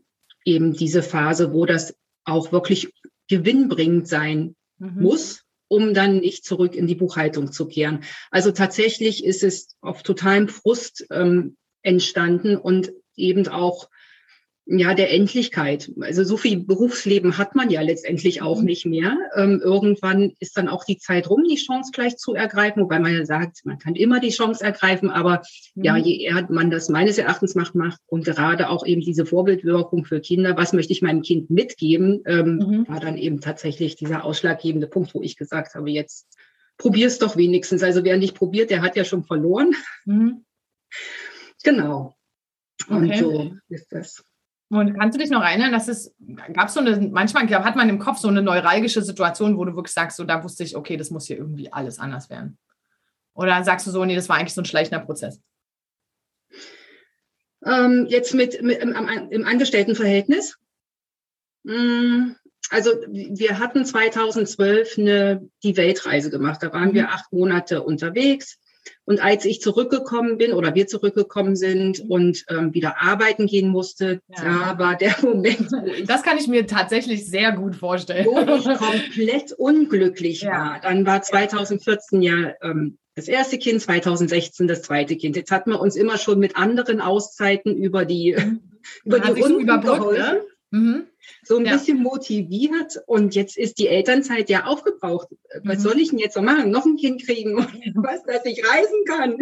eben 0.45 0.73
diese 0.73 1.03
Phase, 1.03 1.53
wo 1.53 1.65
das 1.65 1.95
auch 2.25 2.51
wirklich 2.51 2.93
gewinnbringend 3.29 4.07
sein 4.07 4.55
mhm. 4.77 5.01
muss, 5.01 5.43
um 5.67 5.93
dann 5.93 6.19
nicht 6.19 6.45
zurück 6.45 6.75
in 6.75 6.87
die 6.87 6.95
Buchhaltung 6.95 7.51
zu 7.51 7.67
kehren. 7.67 8.03
Also 8.31 8.51
tatsächlich 8.51 9.23
ist 9.23 9.43
es 9.43 9.75
auf 9.81 10.03
totalem 10.03 10.47
Frust 10.47 11.05
ähm, 11.11 11.57
entstanden 11.81 12.57
und 12.57 12.93
eben 13.15 13.47
auch 13.47 13.89
ja, 14.65 14.93
der 14.93 15.11
Endlichkeit. 15.11 15.91
Also 15.99 16.23
so 16.23 16.37
viel 16.37 16.63
Berufsleben 16.63 17.37
hat 17.37 17.53
man 17.53 17.69
ja 17.69 17.81
letztendlich 17.81 18.41
auch 18.41 18.59
mhm. 18.59 18.65
nicht 18.65 18.85
mehr. 18.85 19.17
Ähm, 19.35 19.61
irgendwann 19.61 20.31
ist 20.39 20.57
dann 20.57 20.69
auch 20.69 20.85
die 20.85 20.97
Zeit 20.97 21.29
rum, 21.29 21.43
die 21.43 21.57
Chance 21.57 21.91
gleich 21.93 22.15
zu 22.15 22.33
ergreifen, 22.33 22.83
wobei 22.83 22.99
man 22.99 23.13
ja 23.13 23.25
sagt, 23.25 23.65
man 23.65 23.77
kann 23.77 23.95
immer 23.95 24.21
die 24.21 24.29
Chance 24.29 24.63
ergreifen, 24.63 25.09
aber 25.09 25.43
mhm. 25.75 25.83
ja, 25.83 25.97
je 25.97 26.17
eher 26.17 26.47
man 26.49 26.71
das 26.71 26.87
meines 26.87 27.17
Erachtens 27.17 27.55
macht, 27.55 27.75
macht 27.75 27.99
und 28.05 28.23
gerade 28.23 28.69
auch 28.69 28.85
eben 28.85 29.01
diese 29.01 29.25
Vorbildwirkung 29.25 30.05
für 30.05 30.21
Kinder, 30.21 30.55
was 30.55 30.71
möchte 30.71 30.93
ich 30.93 31.01
meinem 31.01 31.23
Kind 31.23 31.49
mitgeben, 31.49 32.21
ähm, 32.25 32.55
mhm. 32.55 32.87
war 32.87 33.01
dann 33.01 33.17
eben 33.17 33.41
tatsächlich 33.41 33.97
dieser 33.97 34.23
ausschlaggebende 34.23 34.87
Punkt, 34.87 35.13
wo 35.13 35.21
ich 35.21 35.35
gesagt 35.35 35.75
habe, 35.75 35.89
jetzt 35.91 36.27
probier's 36.77 37.19
doch 37.19 37.35
wenigstens. 37.35 37.83
Also 37.83 38.05
wer 38.05 38.17
nicht 38.17 38.35
probiert, 38.35 38.69
der 38.69 38.81
hat 38.81 38.95
ja 38.95 39.03
schon 39.03 39.25
verloren. 39.25 39.75
Mhm. 40.05 40.45
Genau. 41.63 42.15
Und 42.87 43.09
okay. 43.09 43.19
so 43.19 43.51
ist 43.69 43.91
das. 43.91 44.23
Und 44.73 44.97
kannst 44.97 45.15
du 45.15 45.21
dich 45.21 45.29
noch 45.29 45.43
erinnern, 45.43 45.71
dass 45.71 45.87
es, 45.87 46.15
gab 46.51 46.67
so 46.69 46.79
eine, 46.79 46.99
manchmal 47.11 47.47
hat 47.47 47.75
man 47.75 47.89
im 47.89 47.99
Kopf 47.99 48.17
so 48.17 48.27
eine 48.27 48.41
neuralgische 48.41 49.03
Situation, 49.03 49.55
wo 49.55 49.65
du 49.65 49.75
wirklich 49.75 49.93
sagst, 49.93 50.17
so 50.17 50.23
da 50.23 50.43
wusste 50.43 50.63
ich, 50.63 50.75
okay, 50.75 50.97
das 50.97 51.11
muss 51.11 51.27
hier 51.27 51.37
irgendwie 51.37 51.71
alles 51.71 51.99
anders 51.99 52.31
werden. 52.31 52.57
Oder 53.35 53.63
sagst 53.63 53.85
du 53.85 53.91
so, 53.91 54.03
nee, 54.03 54.15
das 54.15 54.29
war 54.29 54.37
eigentlich 54.37 54.55
so 54.55 54.61
ein 54.61 54.65
schleichender 54.65 55.05
Prozess? 55.05 55.39
Ähm, 57.63 58.07
jetzt 58.09 58.33
mit, 58.33 58.63
mit 58.63 58.79
im, 58.79 58.93
im 59.29 59.45
Angestelltenverhältnis. 59.45 60.57
Mm, 61.63 62.31
also 62.71 62.89
wir 63.07 63.59
hatten 63.59 63.85
2012 63.85 64.97
eine, 64.97 65.49
die 65.61 65.77
Weltreise 65.77 66.31
gemacht. 66.31 66.63
Da 66.63 66.73
waren 66.73 66.89
mhm. 66.89 66.95
wir 66.95 67.09
acht 67.09 67.31
Monate 67.31 67.83
unterwegs. 67.83 68.57
Und 69.05 69.23
als 69.23 69.45
ich 69.45 69.61
zurückgekommen 69.61 70.37
bin 70.37 70.53
oder 70.53 70.75
wir 70.75 70.87
zurückgekommen 70.87 71.55
sind 71.55 71.99
und 71.99 72.45
ähm, 72.49 72.73
wieder 72.73 73.01
arbeiten 73.01 73.47
gehen 73.47 73.69
musste, 73.69 74.21
ja. 74.27 74.43
da 74.43 74.79
war 74.79 74.95
der 74.95 75.15
Moment. 75.21 75.69
das 76.05 76.23
kann 76.23 76.37
ich 76.37 76.47
mir 76.47 76.67
tatsächlich 76.67 77.25
sehr 77.27 77.51
gut 77.51 77.75
vorstellen. 77.75 78.25
Wo 78.25 78.39
ich 78.39 78.77
komplett 78.77 79.51
unglücklich 79.53 80.41
ja. 80.41 80.51
war. 80.51 80.79
Dann 80.81 81.05
war 81.05 81.21
2014 81.21 82.21
ja 82.21 82.53
ähm, 82.61 82.97
das 83.15 83.27
erste 83.27 83.57
Kind, 83.57 83.81
2016 83.81 84.67
das 84.67 84.81
zweite 84.81 85.15
Kind. 85.15 85.35
Jetzt 85.35 85.51
hatten 85.51 85.71
wir 85.71 85.79
uns 85.79 85.95
immer 85.95 86.17
schon 86.17 86.39
mit 86.39 86.55
anderen 86.55 86.99
Auszeiten 86.99 87.75
über 87.75 88.05
die, 88.05 88.35
mhm. 88.37 88.61
über 89.05 89.19
die 89.19 89.39
Runden 89.39 89.67
so 89.67 89.79
geholfen. 89.79 90.21
Ne? 90.21 90.41
Mhm 90.73 91.07
so 91.43 91.57
ein 91.57 91.65
ja. 91.65 91.73
bisschen 91.73 92.01
motiviert. 92.01 93.01
Und 93.05 93.35
jetzt 93.35 93.57
ist 93.57 93.79
die 93.79 93.87
Elternzeit 93.87 94.49
ja 94.49 94.65
aufgebraucht. 94.65 95.27
Was 95.63 95.79
mhm. 95.79 95.81
soll 95.81 95.99
ich 95.99 96.09
denn 96.09 96.19
jetzt 96.19 96.35
noch 96.35 96.43
machen? 96.43 96.71
Noch 96.71 96.85
ein 96.85 96.97
Kind 96.97 97.25
kriegen 97.25 97.55
und 97.55 97.67
was, 97.95 98.23
dass 98.23 98.45
ich 98.45 98.63
reisen 98.65 99.05
kann? 99.05 99.37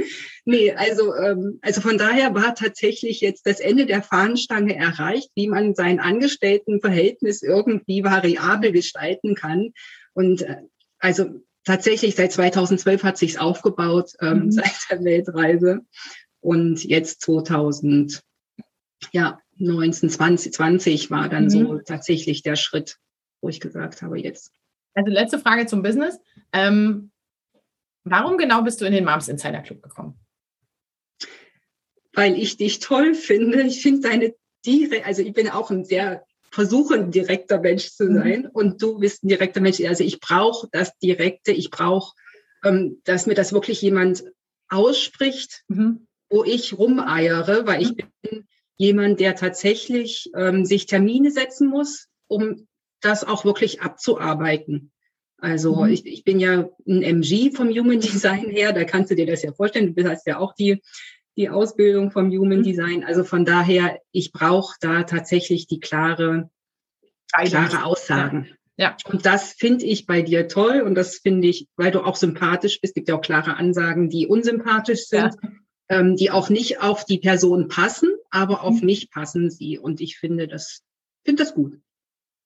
Nee, 0.46 0.72
also, 0.74 1.13
ähm, 1.15 1.60
also 1.62 1.82
von 1.82 1.98
daher 1.98 2.34
war 2.34 2.56
tatsächlich 2.56 3.22
jetzt 3.22 3.46
das 3.46 3.60
Ende 3.60 3.86
der 3.86 4.02
Fahnenstange 4.02 4.76
erreicht, 4.76 5.32
wie 5.36 5.48
man 5.48 5.76
sein 5.76 6.00
Angestelltenverhältnis 6.00 7.41
irgendwie 7.41 8.04
variabel 8.04 8.72
gestalten 8.72 9.36
kann. 9.36 9.72
Und 10.13 10.44
äh, 10.44 10.58
also 11.00 11.41
tatsächlich 11.65 12.15
seit 12.15 12.32
2012 12.32 13.04
hat 13.04 13.17
sich's 13.17 13.38
aufgebaut, 13.38 14.12
ähm, 14.22 14.46
mhm. 14.46 14.52
seit 14.52 14.74
der 14.89 15.04
Weltreise. 15.04 15.82
Und 16.39 16.84
jetzt 16.84 17.22
2000, 17.22 18.22
ja, 19.12 19.39
19, 19.62 20.10
20, 20.10 20.54
20 20.54 21.12
war 21.12 21.30
dann 21.30 21.45
mhm. 21.45 21.50
so 21.50 21.78
tatsächlich 21.80 22.43
der 22.43 22.56
Schritt, 22.56 22.97
wo 23.41 23.50
ich 23.50 23.60
gesagt 23.60 24.02
habe, 24.02 24.19
jetzt. 24.19 24.52
Also 24.93 25.12
letzte 25.12 25.39
Frage 25.39 25.65
zum 25.65 25.84
Business. 25.84 26.19
Ähm, 26.52 27.12
warum 28.04 28.38
genau 28.38 28.63
bist 28.63 28.82
du 28.82 28.86
in 28.86 28.93
den 28.93 29.06
Moms 29.06 29.28
Insider 29.28 29.62
Club 29.62 29.82
gekommen? 29.82 30.19
Weil 32.13 32.38
ich 32.38 32.58
dich 32.58 32.80
toll 32.80 33.13
finde. 33.13 33.62
Ich 33.63 33.82
finde 33.82 34.10
deine 34.10 34.36
direkt, 34.65 35.06
also 35.06 35.21
ich 35.21 35.34
bin 35.34 35.50
auch 35.50 35.71
ein 35.71 35.86
sehr 35.86 36.26
versuche 36.52 36.95
ein 36.95 37.12
direkter 37.12 37.60
Mensch 37.60 37.91
zu 37.91 38.06
mhm. 38.06 38.15
sein 38.15 38.41
mhm. 38.41 38.50
und 38.52 38.82
du 38.82 39.00
bist 39.00 39.24
ein 39.24 39.30
direkter 39.30 39.62
Mensch. 39.62 39.80
Also 39.82 40.04
ich 40.04 40.19
brauche 40.19 40.67
das 40.71 40.97
Direkte, 41.00 41.52
ich 41.52 41.71
brauche, 41.71 42.13
ähm, 42.63 43.02
dass 43.06 43.26
mir 43.26 43.36
das 43.36 43.54
wirklich 43.54 43.82
jemand 43.82 44.24
ausspricht, 44.69 45.63
mhm. 45.69 46.08
wo 46.30 46.43
ich 46.43 46.78
rumeiere, 46.78 47.65
weil 47.65 47.82
ich 47.82 47.91
mhm. 47.91 48.12
bin 48.21 48.47
jemand, 48.77 49.19
der 49.19 49.36
tatsächlich 49.36 50.29
ähm, 50.36 50.65
sich 50.65 50.86
Termine 50.86 51.31
setzen 51.31 51.67
muss, 51.67 52.07
um 52.27 52.67
das 53.01 53.23
auch 53.23 53.45
wirklich 53.45 53.81
abzuarbeiten. 53.81 54.91
Also 55.38 55.84
mhm. 55.84 55.91
ich, 55.91 56.05
ich 56.05 56.23
bin 56.23 56.39
ja 56.39 56.69
ein 56.88 57.01
MG 57.01 57.51
vom 57.51 57.69
Human 57.69 57.99
Design 58.01 58.49
her, 58.49 58.73
da 58.73 58.84
kannst 58.84 59.12
du 59.12 59.15
dir 59.15 59.25
das 59.25 59.41
ja 59.43 59.51
vorstellen. 59.51 59.95
Du 59.95 60.10
hast 60.10 60.25
ja 60.27 60.38
auch 60.38 60.53
die, 60.53 60.81
die 61.36 61.49
Ausbildung 61.49 62.12
vom 62.12 62.29
Human 62.31 62.60
mhm. 62.60 62.63
Design. 62.63 63.03
Also 63.03 63.23
von 63.23 63.45
daher, 63.45 63.99
ich 64.12 64.31
brauche 64.31 64.75
da 64.79 65.03
tatsächlich 65.03 65.67
die 65.67 65.79
klare, 65.79 66.49
klare 67.34 67.84
Aussagen. 67.84 68.49
Ja. 68.77 68.95
Und 69.05 69.25
das 69.25 69.53
finde 69.53 69.86
ich 69.86 70.05
bei 70.05 70.21
dir 70.21 70.47
toll 70.47 70.81
und 70.81 70.95
das 70.95 71.17
finde 71.17 71.47
ich, 71.47 71.67
weil 71.75 71.91
du 71.91 72.01
auch 72.01 72.15
sympathisch 72.15 72.81
bist, 72.81 72.95
gibt 72.95 73.10
ja 73.10 73.15
auch 73.15 73.21
klare 73.21 73.57
Ansagen, 73.57 74.10
die 74.10 74.27
unsympathisch 74.27 75.05
sind, 75.05 75.36
ja. 75.41 75.49
Ähm, 75.91 76.15
die 76.15 76.32
auch 76.32 76.49
nicht 76.49 76.82
auf 76.82 77.04
die 77.04 77.17
Person 77.17 77.67
passen, 77.67 78.10
aber 78.30 78.63
auf 78.63 78.80
mhm. 78.80 78.86
mich 78.86 79.12
passen 79.12 79.49
sie. 79.51 79.77
Und 79.77 79.99
ich 79.99 80.17
finde 80.17 80.47
das, 80.47 80.84
finde 81.25 81.43
das 81.43 81.54
gut. 81.54 81.77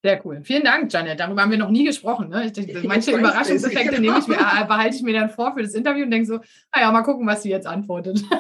Sehr 0.03 0.23
cool. 0.25 0.41
Vielen 0.43 0.63
Dank, 0.63 0.91
Janet. 0.91 1.19
Darüber 1.19 1.43
haben 1.43 1.51
wir 1.51 1.58
noch 1.58 1.69
nie 1.69 1.86
gesprochen. 1.86 2.29
Ne? 2.29 2.51
Ich, 2.55 2.84
manche 2.84 3.12
ich 3.12 3.17
Überraschungseffekte 3.17 4.01
nehme 4.01 4.19
ich 4.19 4.27
mir, 4.27 4.36
äh, 4.36 4.65
behalte 4.65 4.95
ich 4.95 5.03
mir 5.03 5.13
dann 5.13 5.29
vor 5.29 5.53
für 5.53 5.62
das 5.62 5.73
Interview 5.73 6.03
und 6.03 6.12
denke 6.12 6.27
so, 6.27 6.39
naja, 6.75 6.91
mal 6.91 7.03
gucken, 7.03 7.25
was 7.27 7.43
sie 7.43 7.49
jetzt 7.49 7.67
antwortet. 7.67 8.23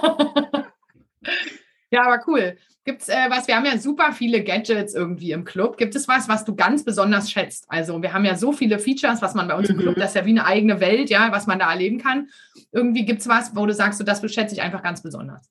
ja, 1.91 2.03
aber 2.03 2.23
cool. 2.27 2.57
Gibt 2.83 3.01
es 3.01 3.09
äh, 3.09 3.29
was? 3.29 3.47
Wir 3.47 3.55
haben 3.55 3.65
ja 3.65 3.77
super 3.79 4.13
viele 4.13 4.43
Gadgets 4.43 4.93
irgendwie 4.93 5.31
im 5.31 5.43
Club. 5.43 5.77
Gibt 5.77 5.95
es 5.95 6.07
was, 6.07 6.29
was 6.29 6.45
du 6.45 6.55
ganz 6.55 6.85
besonders 6.85 7.31
schätzt? 7.31 7.65
Also, 7.67 8.01
wir 8.01 8.13
haben 8.13 8.25
ja 8.25 8.35
so 8.35 8.51
viele 8.51 8.77
Features, 8.77 9.23
was 9.23 9.33
man 9.33 9.47
bei 9.47 9.55
uns 9.55 9.69
mhm. 9.69 9.75
im 9.75 9.81
Club, 9.81 9.97
mhm. 9.97 10.01
das 10.01 10.11
ist 10.11 10.15
ja 10.15 10.25
wie 10.25 10.31
eine 10.31 10.45
eigene 10.45 10.79
Welt, 10.79 11.09
ja, 11.09 11.31
was 11.31 11.47
man 11.47 11.57
da 11.57 11.71
erleben 11.71 11.97
kann. 11.97 12.29
Irgendwie 12.71 13.05
gibt 13.05 13.21
es 13.21 13.27
was, 13.27 13.55
wo 13.55 13.65
du 13.65 13.73
sagst, 13.73 13.97
so, 13.97 14.05
das 14.05 14.19
schätze 14.31 14.53
ich 14.53 14.61
einfach 14.61 14.83
ganz 14.83 15.01
besonders. 15.01 15.49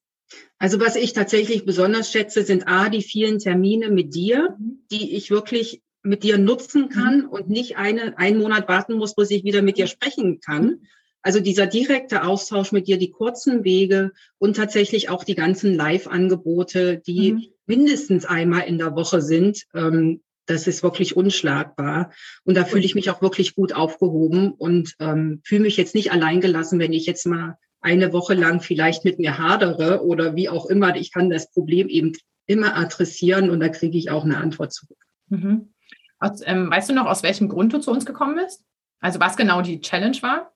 Also 0.58 0.80
was 0.80 0.96
ich 0.96 1.12
tatsächlich 1.12 1.64
besonders 1.64 2.10
schätze, 2.10 2.44
sind 2.44 2.68
A, 2.68 2.88
die 2.88 3.02
vielen 3.02 3.38
Termine 3.38 3.90
mit 3.90 4.14
dir, 4.14 4.56
mhm. 4.58 4.84
die 4.90 5.16
ich 5.16 5.30
wirklich 5.30 5.82
mit 6.02 6.22
dir 6.22 6.38
nutzen 6.38 6.88
kann 6.88 7.22
mhm. 7.22 7.28
und 7.28 7.48
nicht 7.48 7.76
eine, 7.76 8.16
einen 8.18 8.38
Monat 8.38 8.68
warten 8.68 8.94
muss, 8.94 9.14
bis 9.14 9.30
ich 9.30 9.42
wieder 9.42 9.62
mit 9.62 9.76
dir 9.76 9.88
sprechen 9.88 10.40
kann. 10.40 10.82
Also 11.24 11.40
dieser 11.40 11.66
direkte 11.66 12.22
Austausch 12.22 12.70
mit 12.70 12.86
dir, 12.86 12.98
die 12.98 13.10
kurzen 13.10 13.64
Wege 13.64 14.12
und 14.36 14.56
tatsächlich 14.56 15.08
auch 15.08 15.24
die 15.24 15.34
ganzen 15.34 15.74
Live-Angebote, 15.74 16.98
die 16.98 17.32
mhm. 17.32 17.44
mindestens 17.64 18.26
einmal 18.26 18.64
in 18.64 18.76
der 18.76 18.94
Woche 18.94 19.22
sind, 19.22 19.64
ähm, 19.72 20.20
das 20.44 20.66
ist 20.66 20.82
wirklich 20.82 21.16
unschlagbar. 21.16 22.12
Und 22.44 22.58
da 22.58 22.66
fühle 22.66 22.84
ich 22.84 22.94
mich 22.94 23.08
auch 23.08 23.22
wirklich 23.22 23.54
gut 23.54 23.72
aufgehoben 23.72 24.52
und 24.52 24.94
ähm, 24.98 25.40
fühle 25.44 25.62
mich 25.62 25.78
jetzt 25.78 25.94
nicht 25.94 26.12
alleingelassen, 26.12 26.78
wenn 26.78 26.92
ich 26.92 27.06
jetzt 27.06 27.24
mal 27.24 27.56
eine 27.80 28.12
Woche 28.12 28.34
lang 28.34 28.60
vielleicht 28.60 29.06
mit 29.06 29.18
mir 29.18 29.38
hadere 29.38 30.04
oder 30.04 30.36
wie 30.36 30.50
auch 30.50 30.66
immer. 30.66 30.94
Ich 30.94 31.10
kann 31.10 31.30
das 31.30 31.50
Problem 31.50 31.88
eben 31.88 32.12
immer 32.44 32.76
adressieren 32.76 33.48
und 33.48 33.60
da 33.60 33.70
kriege 33.70 33.96
ich 33.96 34.10
auch 34.10 34.24
eine 34.24 34.36
Antwort 34.36 34.74
zurück. 34.74 35.02
Mhm. 35.30 35.72
Aus, 36.18 36.42
ähm, 36.44 36.70
weißt 36.70 36.90
du 36.90 36.94
noch, 36.94 37.06
aus 37.06 37.22
welchem 37.22 37.48
Grund 37.48 37.72
du 37.72 37.78
zu 37.78 37.90
uns 37.90 38.04
gekommen 38.04 38.36
bist? 38.36 38.62
Also 39.00 39.20
was 39.20 39.38
genau 39.38 39.62
die 39.62 39.80
Challenge 39.80 40.20
war 40.20 40.53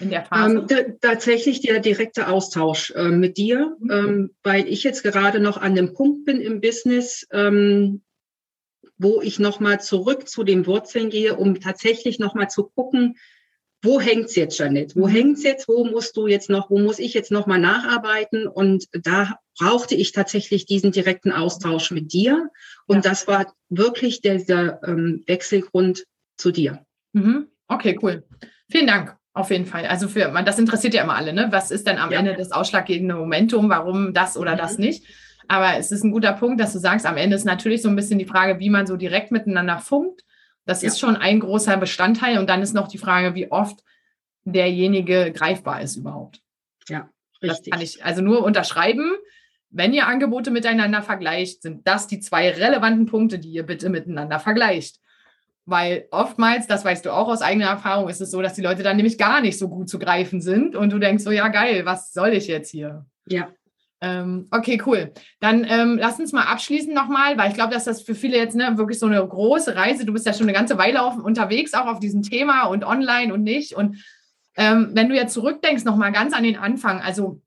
in 0.00 0.10
der 0.10 0.24
Phase? 0.24 0.66
Ähm, 0.70 0.96
tatsächlich 1.00 1.60
der 1.60 1.80
direkte 1.80 2.28
Austausch 2.28 2.90
äh, 2.92 3.08
mit 3.08 3.36
dir, 3.36 3.76
mhm. 3.80 3.90
ähm, 3.90 4.30
weil 4.42 4.68
ich 4.68 4.82
jetzt 4.82 5.02
gerade 5.02 5.40
noch 5.40 5.56
an 5.58 5.74
dem 5.74 5.94
Punkt 5.94 6.24
bin 6.24 6.40
im 6.40 6.60
Business, 6.60 7.26
ähm, 7.32 8.02
wo 8.98 9.22
ich 9.22 9.38
nochmal 9.38 9.80
zurück 9.80 10.28
zu 10.28 10.44
den 10.44 10.66
Wurzeln 10.66 11.10
gehe, 11.10 11.36
um 11.36 11.60
tatsächlich 11.60 12.18
nochmal 12.18 12.48
zu 12.48 12.64
gucken, 12.64 13.16
wo 13.82 13.98
hängt's 13.98 14.36
jetzt, 14.36 14.58
Janet? 14.58 14.94
Wo 14.94 15.06
mhm. 15.06 15.12
hängt's 15.12 15.42
jetzt? 15.42 15.68
Wo 15.68 15.84
musst 15.84 16.16
du 16.16 16.26
jetzt 16.26 16.50
noch, 16.50 16.70
wo 16.70 16.78
muss 16.78 16.98
ich 16.98 17.14
jetzt 17.14 17.30
noch 17.30 17.46
mal 17.46 17.58
nacharbeiten? 17.58 18.46
Und 18.46 18.86
da 18.92 19.38
brauchte 19.58 19.94
ich 19.94 20.12
tatsächlich 20.12 20.66
diesen 20.66 20.92
direkten 20.92 21.32
Austausch 21.32 21.90
mit 21.90 22.12
dir. 22.12 22.50
Und 22.86 23.04
ja. 23.04 23.10
das 23.10 23.26
war 23.26 23.54
wirklich 23.68 24.20
der, 24.20 24.38
der 24.44 24.80
ähm, 24.86 25.24
Wechselgrund 25.26 26.04
zu 26.36 26.50
dir. 26.50 26.84
Mhm. 27.12 27.48
Okay, 27.68 27.98
cool. 28.02 28.24
Vielen 28.70 28.86
Dank. 28.86 29.16
Auf 29.32 29.50
jeden 29.50 29.66
Fall. 29.66 29.86
Also 29.86 30.08
für 30.08 30.32
das 30.44 30.58
interessiert 30.58 30.94
ja 30.94 31.04
immer 31.04 31.14
alle, 31.14 31.32
ne? 31.32 31.48
Was 31.50 31.70
ist 31.70 31.86
denn 31.86 31.98
am 31.98 32.10
ja. 32.10 32.18
Ende 32.18 32.34
das 32.34 32.52
ausschlaggebende 32.52 33.14
Momentum? 33.14 33.68
Warum 33.68 34.12
das 34.12 34.36
oder 34.36 34.54
mhm. 34.54 34.58
das 34.58 34.78
nicht? 34.78 35.04
Aber 35.46 35.76
es 35.76 35.92
ist 35.92 36.04
ein 36.04 36.12
guter 36.12 36.32
Punkt, 36.32 36.60
dass 36.60 36.72
du 36.72 36.78
sagst, 36.78 37.06
am 37.06 37.16
Ende 37.16 37.36
ist 37.36 37.44
natürlich 37.44 37.82
so 37.82 37.88
ein 37.88 37.96
bisschen 37.96 38.18
die 38.18 38.24
Frage, 38.26 38.58
wie 38.60 38.70
man 38.70 38.86
so 38.86 38.96
direkt 38.96 39.32
miteinander 39.32 39.78
funkt 39.78 40.22
das 40.70 40.82
ja. 40.82 40.88
ist 40.88 41.00
schon 41.00 41.16
ein 41.16 41.40
großer 41.40 41.76
Bestandteil. 41.76 42.38
Und 42.38 42.48
dann 42.48 42.62
ist 42.62 42.74
noch 42.74 42.88
die 42.88 42.98
Frage, 42.98 43.34
wie 43.34 43.50
oft 43.50 43.82
derjenige 44.44 45.32
greifbar 45.32 45.82
ist 45.82 45.96
überhaupt. 45.96 46.40
Ja, 46.88 47.10
richtig. 47.42 47.70
Das 47.70 47.70
kann 47.70 47.80
ich 47.80 48.04
also 48.04 48.22
nur 48.22 48.44
unterschreiben. 48.44 49.12
Wenn 49.70 49.92
ihr 49.92 50.06
Angebote 50.06 50.50
miteinander 50.50 51.02
vergleicht, 51.02 51.62
sind 51.62 51.86
das 51.86 52.06
die 52.06 52.20
zwei 52.20 52.50
relevanten 52.50 53.06
Punkte, 53.06 53.38
die 53.38 53.50
ihr 53.50 53.64
bitte 53.64 53.88
miteinander 53.88 54.40
vergleicht. 54.40 55.00
Weil 55.70 56.08
oftmals, 56.10 56.66
das 56.66 56.84
weißt 56.84 57.06
du 57.06 57.12
auch 57.12 57.28
aus 57.28 57.42
eigener 57.42 57.66
Erfahrung, 57.66 58.08
ist 58.08 58.20
es 58.20 58.32
so, 58.32 58.42
dass 58.42 58.54
die 58.54 58.62
Leute 58.62 58.82
dann 58.82 58.96
nämlich 58.96 59.18
gar 59.18 59.40
nicht 59.40 59.56
so 59.56 59.68
gut 59.68 59.88
zu 59.88 60.00
greifen 60.00 60.40
sind 60.40 60.74
und 60.74 60.92
du 60.92 60.98
denkst 60.98 61.22
so, 61.22 61.30
ja 61.30 61.46
geil, 61.48 61.84
was 61.84 62.12
soll 62.12 62.30
ich 62.30 62.48
jetzt 62.48 62.70
hier? 62.70 63.06
Ja. 63.26 63.48
Ähm, 64.00 64.48
okay, 64.50 64.82
cool. 64.86 65.12
Dann 65.40 65.64
ähm, 65.68 65.98
lass 66.00 66.18
uns 66.18 66.32
mal 66.32 66.44
abschließen 66.44 66.92
nochmal, 66.92 67.38
weil 67.38 67.50
ich 67.50 67.54
glaube, 67.54 67.72
dass 67.72 67.84
das 67.84 68.02
für 68.02 68.14
viele 68.14 68.36
jetzt 68.36 68.56
ne, 68.56 68.78
wirklich 68.78 68.98
so 68.98 69.06
eine 69.06 69.24
große 69.24 69.76
Reise, 69.76 70.04
du 70.04 70.12
bist 70.12 70.26
ja 70.26 70.32
schon 70.32 70.48
eine 70.48 70.54
ganze 70.54 70.76
Weile 70.76 71.02
auf, 71.02 71.16
unterwegs, 71.16 71.74
auch 71.74 71.86
auf 71.86 72.00
diesem 72.00 72.22
Thema 72.22 72.64
und 72.64 72.84
online 72.84 73.32
und 73.32 73.42
nicht. 73.42 73.74
Und 73.74 74.02
ähm, 74.56 74.90
wenn 74.94 75.08
du 75.08 75.14
jetzt 75.14 75.34
zurückdenkst, 75.34 75.84
nochmal 75.84 76.12
ganz 76.12 76.34
an 76.34 76.42
den 76.42 76.56
Anfang, 76.56 77.00
also 77.00 77.40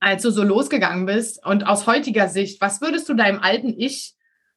als 0.00 0.22
du 0.22 0.30
so 0.30 0.42
losgegangen 0.42 1.06
bist 1.06 1.44
und 1.46 1.66
aus 1.66 1.86
heutiger 1.86 2.28
Sicht, 2.28 2.60
was 2.60 2.80
würdest 2.82 3.08
du 3.08 3.14
deinem 3.14 3.40
alten 3.40 3.72
Ich 3.78 4.14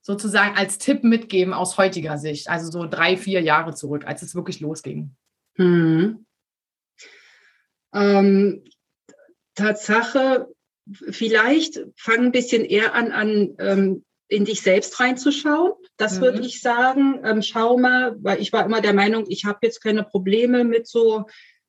sozusagen 0.08 0.56
als 0.56 0.78
Tipp 0.78 1.04
mitgeben 1.04 1.54
aus 1.54 1.78
heutiger 1.78 2.18
Sicht, 2.18 2.50
also 2.50 2.72
so 2.72 2.88
drei, 2.88 3.18
vier 3.18 3.42
Jahre 3.42 3.76
zurück, 3.76 4.06
als 4.08 4.22
es 4.22 4.36
wirklich 4.36 4.62
losging? 4.62 5.12
Hm. 5.58 6.26
Ähm, 7.94 8.64
Tatsache, 9.56 10.48
vielleicht 11.10 11.82
fang 11.98 12.20
ein 12.20 12.32
bisschen 12.32 12.64
eher 12.64 12.96
an, 12.96 13.12
an 13.12 13.56
ähm, 13.60 14.06
in 14.30 14.46
dich 14.46 14.62
selbst 14.62 14.98
reinzuschauen. 14.98 15.74
Das 15.98 16.20
mhm. 16.20 16.22
würde 16.22 16.40
ich 16.40 16.62
sagen. 16.62 17.20
Ähm, 17.26 17.42
schau 17.42 17.78
mal, 17.78 18.16
weil 18.22 18.40
ich 18.40 18.54
war 18.54 18.64
immer 18.64 18.80
der 18.80 18.94
Meinung, 18.94 19.26
ich 19.28 19.44
habe 19.44 19.60
jetzt 19.64 19.84
keine 19.84 20.06
Probleme 20.06 20.64
mit 20.64 20.88
so, 20.88 21.26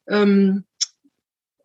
ähm, 0.09 0.65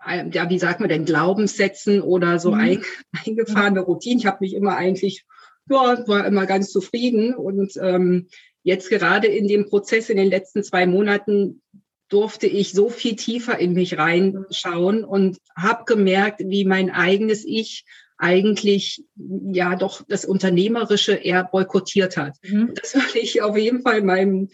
ja, 0.03 0.49
wie 0.49 0.57
sagt 0.57 0.79
man 0.79 0.89
denn, 0.89 1.05
Glaubenssätzen 1.05 2.01
oder 2.01 2.39
so 2.39 2.53
mhm. 2.53 2.59
ein, 2.59 2.83
eingefahrene 3.27 3.81
Routinen. 3.81 4.17
Ich 4.17 4.25
habe 4.25 4.39
mich 4.39 4.55
immer 4.55 4.75
eigentlich, 4.75 5.23
ja, 5.69 6.07
war 6.07 6.25
immer 6.25 6.45
ganz 6.45 6.71
zufrieden. 6.71 7.35
Und 7.35 7.73
ähm, 7.81 8.27
jetzt 8.63 8.89
gerade 8.89 9.27
in 9.27 9.47
dem 9.47 9.67
Prozess 9.69 10.09
in 10.09 10.17
den 10.17 10.29
letzten 10.29 10.63
zwei 10.63 10.85
Monaten 10.85 11.61
durfte 12.09 12.47
ich 12.47 12.73
so 12.73 12.89
viel 12.89 13.15
tiefer 13.15 13.57
in 13.57 13.73
mich 13.73 13.97
reinschauen 13.97 15.03
und 15.03 15.37
habe 15.55 15.85
gemerkt, 15.85 16.41
wie 16.45 16.65
mein 16.65 16.91
eigenes 16.91 17.43
Ich 17.45 17.85
eigentlich 18.17 19.03
ja 19.15 19.75
doch 19.75 20.03
das 20.07 20.23
Unternehmerische 20.23 21.13
eher 21.13 21.43
boykottiert 21.43 22.15
hat. 22.15 22.37
Mhm. 22.43 22.73
Das 22.75 22.93
will 22.95 23.21
ich 23.21 23.41
auf 23.41 23.57
jeden 23.57 23.81
Fall 23.81 24.01
meinem 24.01 24.49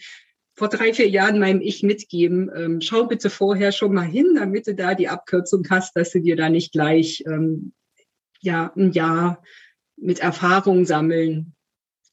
vor 0.54 0.68
drei, 0.68 0.92
vier 0.92 1.08
Jahren 1.08 1.38
meinem 1.38 1.60
Ich 1.60 1.82
mitgeben. 1.82 2.50
Ähm, 2.54 2.80
schau 2.80 3.06
bitte 3.06 3.30
vorher 3.30 3.72
schon 3.72 3.94
mal 3.94 4.06
hin, 4.06 4.34
damit 4.36 4.66
du 4.66 4.74
da 4.74 4.94
die 4.94 5.08
Abkürzung 5.08 5.66
hast, 5.70 5.96
dass 5.96 6.10
du 6.10 6.20
dir 6.20 6.36
da 6.36 6.48
nicht 6.48 6.72
gleich 6.72 7.22
ähm, 7.26 7.72
ja 8.40 8.72
ein 8.76 8.92
Jahr 8.92 9.42
mit 10.00 10.20
Erfahrung 10.20 10.84
sammeln, 10.84 11.54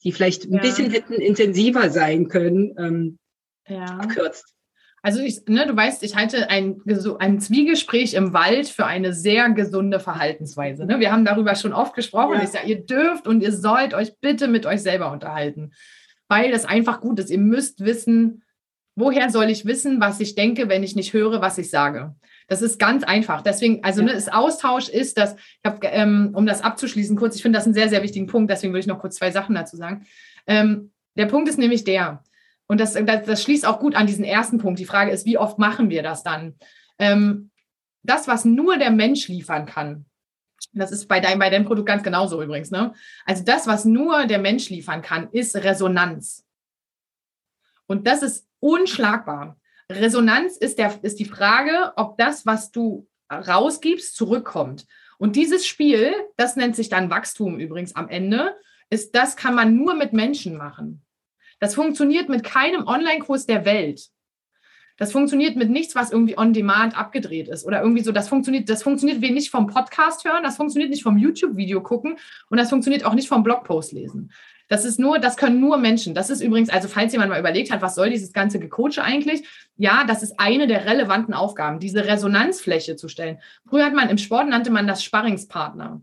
die 0.04 0.12
vielleicht 0.12 0.44
ein 0.44 0.54
ja. 0.54 0.60
bisschen 0.60 0.90
hätten 0.90 1.14
intensiver 1.14 1.90
sein 1.90 2.28
können, 2.28 2.74
ähm, 2.78 3.18
ja. 3.66 3.84
abkürzt. 3.84 4.54
Also 5.02 5.20
ich, 5.20 5.46
ne, 5.46 5.66
du 5.66 5.76
weißt, 5.76 6.02
ich 6.02 6.16
halte 6.16 6.50
ein, 6.50 6.82
ein 7.20 7.40
Zwiegespräch 7.40 8.14
im 8.14 8.32
Wald 8.32 8.68
für 8.68 8.84
eine 8.84 9.12
sehr 9.12 9.48
gesunde 9.50 10.00
Verhaltensweise. 10.00 10.86
Ne? 10.86 10.98
Wir 10.98 11.12
haben 11.12 11.24
darüber 11.24 11.54
schon 11.54 11.72
oft 11.72 11.94
gesprochen. 11.94 12.34
Ja. 12.34 12.46
Sage, 12.46 12.66
ihr 12.66 12.84
dürft 12.84 13.28
und 13.28 13.40
ihr 13.40 13.52
sollt 13.52 13.94
euch 13.94 14.18
bitte 14.20 14.48
mit 14.48 14.66
euch 14.66 14.82
selber 14.82 15.12
unterhalten, 15.12 15.72
weil 16.26 16.50
das 16.50 16.64
einfach 16.64 17.00
gut 17.00 17.20
ist. 17.20 17.30
Ihr 17.30 17.38
müsst 17.38 17.84
wissen, 17.84 18.42
woher 18.96 19.30
soll 19.30 19.50
ich 19.50 19.64
wissen, 19.64 20.00
was 20.00 20.18
ich 20.18 20.34
denke, 20.34 20.68
wenn 20.68 20.82
ich 20.82 20.96
nicht 20.96 21.12
höre, 21.12 21.40
was 21.40 21.58
ich 21.58 21.70
sage. 21.70 22.16
Das 22.48 22.62
ist 22.62 22.78
ganz 22.78 23.04
einfach. 23.04 23.42
Deswegen, 23.42 23.84
also 23.84 24.00
ja. 24.00 24.06
ne, 24.06 24.14
das 24.14 24.28
Austausch 24.28 24.88
ist 24.88 25.18
das, 25.18 25.34
ich 25.34 25.64
hab, 25.64 25.84
ähm, 25.84 26.32
um 26.34 26.46
das 26.46 26.62
abzuschließen 26.62 27.16
kurz, 27.16 27.36
ich 27.36 27.42
finde 27.42 27.58
das 27.58 27.66
einen 27.66 27.74
sehr, 27.74 27.88
sehr 27.88 28.02
wichtigen 28.02 28.26
Punkt, 28.26 28.50
deswegen 28.50 28.72
würde 28.72 28.80
ich 28.80 28.86
noch 28.86 28.98
kurz 28.98 29.16
zwei 29.16 29.30
Sachen 29.30 29.54
dazu 29.54 29.76
sagen. 29.76 30.06
Ähm, 30.46 30.90
der 31.14 31.26
Punkt 31.26 31.48
ist 31.48 31.58
nämlich 31.58 31.84
der, 31.84 32.24
und 32.66 32.80
das, 32.80 32.94
das, 32.94 33.24
das, 33.24 33.42
schließt 33.42 33.66
auch 33.66 33.78
gut 33.78 33.94
an 33.94 34.06
diesen 34.06 34.24
ersten 34.24 34.58
Punkt. 34.58 34.78
Die 34.78 34.86
Frage 34.86 35.10
ist, 35.10 35.26
wie 35.26 35.38
oft 35.38 35.58
machen 35.58 35.90
wir 35.90 36.02
das 36.02 36.22
dann? 36.22 36.54
Ähm, 36.98 37.50
das, 38.02 38.28
was 38.28 38.44
nur 38.44 38.78
der 38.78 38.90
Mensch 38.90 39.28
liefern 39.28 39.66
kann, 39.66 40.06
das 40.72 40.90
ist 40.90 41.06
bei 41.06 41.20
deinem, 41.20 41.38
bei 41.38 41.50
deinem 41.50 41.66
Produkt 41.66 41.88
ganz 41.88 42.02
genauso 42.02 42.42
übrigens. 42.42 42.70
Ne? 42.70 42.92
Also 43.26 43.44
das, 43.44 43.66
was 43.66 43.84
nur 43.84 44.26
der 44.26 44.38
Mensch 44.38 44.70
liefern 44.70 45.02
kann, 45.02 45.28
ist 45.32 45.56
Resonanz. 45.56 46.44
Und 47.86 48.06
das 48.06 48.22
ist 48.22 48.46
unschlagbar. 48.60 49.57
Resonanz 49.90 50.56
ist, 50.56 50.78
der, 50.78 50.98
ist 51.02 51.18
die 51.18 51.24
Frage, 51.24 51.92
ob 51.96 52.18
das, 52.18 52.44
was 52.46 52.70
du 52.70 53.06
rausgibst, 53.32 54.16
zurückkommt. 54.16 54.86
Und 55.18 55.36
dieses 55.36 55.66
Spiel, 55.66 56.12
das 56.36 56.56
nennt 56.56 56.76
sich 56.76 56.88
dann 56.88 57.10
Wachstum 57.10 57.58
übrigens 57.58 57.96
am 57.96 58.08
Ende, 58.08 58.54
ist, 58.90 59.14
das 59.14 59.36
kann 59.36 59.54
man 59.54 59.76
nur 59.76 59.94
mit 59.94 60.12
Menschen 60.12 60.56
machen. 60.56 61.02
Das 61.60 61.74
funktioniert 61.74 62.28
mit 62.28 62.44
keinem 62.44 62.86
Online-Kurs 62.86 63.46
der 63.46 63.64
Welt. 63.64 64.08
Das 64.96 65.12
funktioniert 65.12 65.56
mit 65.56 65.70
nichts, 65.70 65.94
was 65.94 66.10
irgendwie 66.10 66.36
on 66.36 66.52
demand 66.52 66.98
abgedreht 66.98 67.48
ist 67.48 67.64
oder 67.64 67.82
irgendwie 67.82 68.02
so. 68.02 68.10
Das 68.10 68.28
funktioniert, 68.28 68.68
das 68.68 68.82
funktioniert 68.82 69.20
nicht 69.20 69.50
vom 69.50 69.68
Podcast 69.68 70.24
hören, 70.24 70.42
das 70.42 70.56
funktioniert 70.56 70.90
nicht 70.90 71.04
vom 71.04 71.16
YouTube-Video 71.16 71.80
gucken 71.82 72.18
und 72.50 72.58
das 72.58 72.68
funktioniert 72.68 73.04
auch 73.04 73.14
nicht 73.14 73.28
vom 73.28 73.44
Blogpost 73.44 73.92
lesen. 73.92 74.32
Das 74.68 74.84
ist 74.84 74.98
nur, 74.98 75.18
das 75.18 75.36
können 75.36 75.60
nur 75.60 75.78
Menschen. 75.78 76.14
Das 76.14 76.28
ist 76.28 76.42
übrigens, 76.42 76.68
also 76.68 76.88
falls 76.88 77.12
jemand 77.12 77.30
mal 77.30 77.40
überlegt 77.40 77.72
hat, 77.72 77.80
was 77.80 77.94
soll 77.94 78.10
dieses 78.10 78.32
ganze 78.32 78.58
Gecoache 78.58 79.02
eigentlich? 79.02 79.48
Ja, 79.76 80.04
das 80.04 80.22
ist 80.22 80.38
eine 80.38 80.66
der 80.66 80.84
relevanten 80.84 81.32
Aufgaben, 81.32 81.80
diese 81.80 82.04
Resonanzfläche 82.04 82.96
zu 82.96 83.08
stellen. 83.08 83.38
Früher 83.68 83.86
hat 83.86 83.94
man 83.94 84.10
im 84.10 84.18
Sport 84.18 84.48
nannte 84.48 84.70
man 84.70 84.86
das 84.86 85.02
Sparringspartner. 85.02 86.02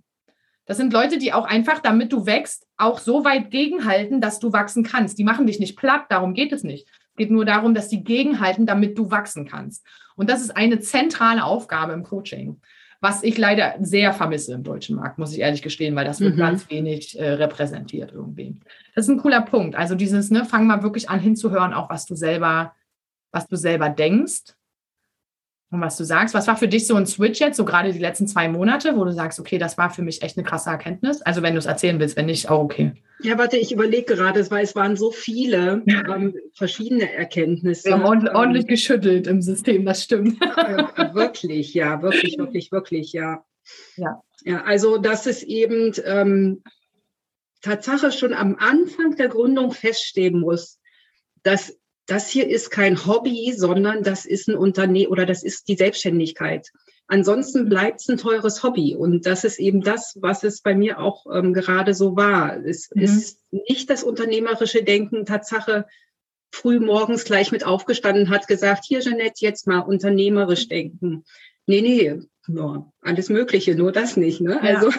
Das 0.66 0.78
sind 0.78 0.94
Leute, 0.94 1.20
die 1.20 1.32
auch 1.32 1.46
einfach, 1.46 1.80
damit 1.80 2.12
du 2.12 2.26
wächst, 2.26 2.66
auch 2.76 2.98
so 2.98 3.24
weit 3.24 3.52
gegenhalten, 3.52 4.20
dass 4.20 4.40
du 4.40 4.52
wachsen 4.52 4.84
kannst. 4.84 5.20
Die 5.20 5.24
machen 5.24 5.46
dich 5.46 5.60
nicht 5.60 5.78
platt, 5.78 6.06
darum 6.10 6.34
geht 6.34 6.52
es 6.52 6.64
nicht. 6.64 6.88
Es 7.12 7.18
geht 7.18 7.30
nur 7.30 7.46
darum, 7.46 7.76
dass 7.76 7.88
die 7.88 8.04
gegenhalten, 8.04 8.66
damit 8.66 8.98
du 8.98 9.12
wachsen 9.12 9.48
kannst. 9.48 9.86
Und 10.16 10.30
das 10.30 10.42
ist 10.42 10.58
eine 10.58 10.80
zentrale 10.80 11.44
Aufgabe 11.44 11.94
im 11.94 12.04
Coaching, 12.04 12.60
was 13.02 13.24
ich 13.24 13.38
leider 13.38 13.76
sehr 13.82 14.14
vermisse 14.14 14.54
im 14.54 14.64
deutschen 14.64 14.96
Markt, 14.96 15.18
muss 15.18 15.34
ich 15.34 15.40
ehrlich 15.40 15.62
gestehen, 15.62 15.96
weil 15.96 16.06
das 16.06 16.20
wird 16.20 16.36
mhm. 16.36 16.40
ganz 16.40 16.70
wenig 16.70 17.20
äh, 17.20 17.34
repräsentiert 17.34 18.12
irgendwie. 18.12 18.60
Das 18.96 19.06
ist 19.06 19.10
ein 19.10 19.20
cooler 19.22 19.42
Punkt. 19.42 19.76
Also 19.76 19.96
dieses, 19.96 20.32
ne, 20.32 20.46
fang 20.46 20.68
mal 20.68 20.84
wirklich 20.84 21.10
an 21.10 21.20
hinzuhören, 21.20 21.74
auch 21.74 21.90
was 21.90 22.06
du 22.06 22.16
selber, 22.16 22.74
was 23.32 23.48
du 23.48 23.56
selber 23.56 23.90
denkst 23.90 24.56
und 25.76 25.82
was 25.82 25.98
du 25.98 26.04
sagst. 26.04 26.34
Was 26.34 26.48
war 26.48 26.58
für 26.58 26.68
dich 26.68 26.88
so 26.88 26.96
ein 26.96 27.06
Switch 27.06 27.40
jetzt, 27.40 27.58
so 27.58 27.66
gerade 27.66 27.94
die 27.94 28.00
letzten 28.00 28.28
zwei 28.28 28.48
Monate, 28.50 28.96
wo 28.96 29.04
du 29.04 29.12
sagst, 29.12 29.40
okay, 29.40 29.58
das 29.58 29.78
war 29.78 29.90
für 29.90 30.02
mich 30.02 30.22
echt 30.22 30.38
eine 30.38 30.46
krasse 30.46 30.70
Erkenntnis? 30.70 31.22
Also 31.22 31.42
wenn 31.42 31.54
du 31.54 31.60
es 31.60 31.66
erzählen 31.66 32.00
willst, 32.00 32.18
wenn 32.18 32.26
nicht, 32.26 32.50
auch 32.50 32.64
okay. 32.64 32.94
Ja, 33.22 33.38
warte, 33.38 33.58
ich 33.58 33.72
überlege 33.72 34.16
gerade, 34.16 34.50
weil 34.52 34.64
es 34.64 34.76
waren 34.76 34.96
so 34.98 35.12
viele 35.12 35.84
ähm, 35.88 36.36
verschiedene 36.54 37.12
Erkenntnisse. 37.12 37.90
Wir 37.90 37.94
haben 37.94 38.06
ordentlich, 38.06 38.32
ähm, 38.32 38.36
ordentlich 38.36 38.68
geschüttelt 38.68 39.28
im 39.28 39.42
System, 39.42 39.86
das 39.86 40.04
stimmt. 40.04 40.42
Äh, 40.42 41.14
wirklich, 41.14 41.74
ja, 41.74 42.02
wirklich, 42.02 42.38
wirklich, 42.38 42.72
wirklich, 42.72 43.14
ja. 43.14 43.44
Ja, 43.96 44.22
ja 44.44 44.64
also 44.64 44.98
das 44.98 45.28
ist 45.28 45.44
eben 45.44 45.94
ähm, 46.04 46.64
Tatsache 47.62 48.12
schon 48.12 48.34
am 48.34 48.56
Anfang 48.60 49.16
der 49.16 49.28
Gründung 49.28 49.72
feststehen 49.72 50.40
muss, 50.40 50.80
dass 51.44 51.78
das 52.08 52.30
hier 52.30 52.48
ist 52.48 52.70
kein 52.70 53.06
Hobby, 53.06 53.54
sondern 53.56 54.04
das 54.04 54.26
ist 54.26 54.48
ein 54.48 54.56
Unternehmen 54.56 55.12
oder 55.12 55.26
das 55.26 55.44
ist 55.44 55.68
die 55.68 55.76
Selbstständigkeit. 55.76 56.72
Ansonsten 57.08 57.70
bleibt 57.70 58.02
es 58.02 58.10
ein 58.10 58.18
teures 58.18 58.64
Hobby. 58.64 58.96
Und 58.96 59.26
das 59.26 59.44
ist 59.44 59.60
eben 59.60 59.82
das, 59.82 60.18
was 60.22 60.44
es 60.44 60.62
bei 60.62 60.74
mir 60.76 61.00
auch 61.00 61.26
ähm, 61.32 61.54
gerade 61.54 61.94
so 61.94 62.16
war. 62.16 62.58
Es 62.66 62.90
mhm. 62.94 63.04
ist 63.04 63.40
nicht 63.52 63.90
das 63.90 64.04
unternehmerische 64.04 64.84
Denken, 64.84 65.26
Tatsache, 65.26 65.86
früh 66.52 66.80
morgens 66.80 67.26
gleich 67.26 67.52
mit 67.52 67.66
aufgestanden, 67.66 68.30
hat 68.30 68.48
gesagt, 68.48 68.86
hier 68.88 69.02
Jeanette, 69.02 69.42
jetzt 69.46 69.68
mal 69.68 69.80
unternehmerisch 69.80 70.68
denken. 70.68 71.26
Nee, 71.68 71.82
nee, 71.82 72.22
ja, 72.48 72.92
alles 73.02 73.30
Mögliche, 73.30 73.76
nur 73.76 73.92
das 73.92 74.18
nicht. 74.18 74.40
Ne? 74.42 74.60
Ja. 74.64 74.76
Also, 74.76 74.90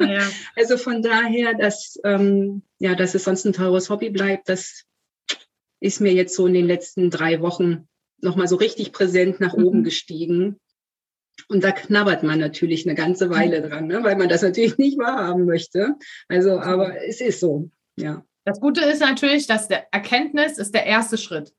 ja. 0.00 0.22
also 0.56 0.76
von 0.76 1.02
daher, 1.02 1.54
dass, 1.54 1.98
ähm, 2.04 2.62
ja, 2.78 2.94
dass 2.94 3.14
es 3.14 3.24
sonst 3.24 3.44
ein 3.44 3.52
teures 3.52 3.90
Hobby 3.90 4.10
bleibt, 4.10 4.48
das 4.48 4.84
ist 5.84 6.00
mir 6.00 6.14
jetzt 6.14 6.34
so 6.34 6.46
in 6.46 6.54
den 6.54 6.66
letzten 6.66 7.10
drei 7.10 7.42
Wochen 7.42 7.86
nochmal 8.22 8.48
so 8.48 8.56
richtig 8.56 8.92
präsent 8.92 9.38
nach 9.40 9.54
mhm. 9.54 9.64
oben 9.64 9.84
gestiegen. 9.84 10.58
Und 11.48 11.62
da 11.62 11.72
knabbert 11.72 12.22
man 12.22 12.38
natürlich 12.38 12.86
eine 12.86 12.94
ganze 12.94 13.28
Weile 13.28 13.60
dran, 13.60 13.88
ne? 13.88 14.02
weil 14.02 14.16
man 14.16 14.30
das 14.30 14.40
natürlich 14.40 14.78
nicht 14.78 14.98
wahrhaben 14.98 15.44
möchte. 15.44 15.96
Also, 16.28 16.58
aber 16.58 17.04
es 17.04 17.20
ist 17.20 17.40
so, 17.40 17.70
ja. 17.96 18.24
Das 18.46 18.60
Gute 18.60 18.80
ist 18.82 19.00
natürlich, 19.00 19.46
dass 19.46 19.68
der 19.68 19.92
Erkenntnis 19.92 20.56
ist 20.56 20.74
der 20.74 20.86
erste 20.86 21.18
Schritt. 21.18 21.52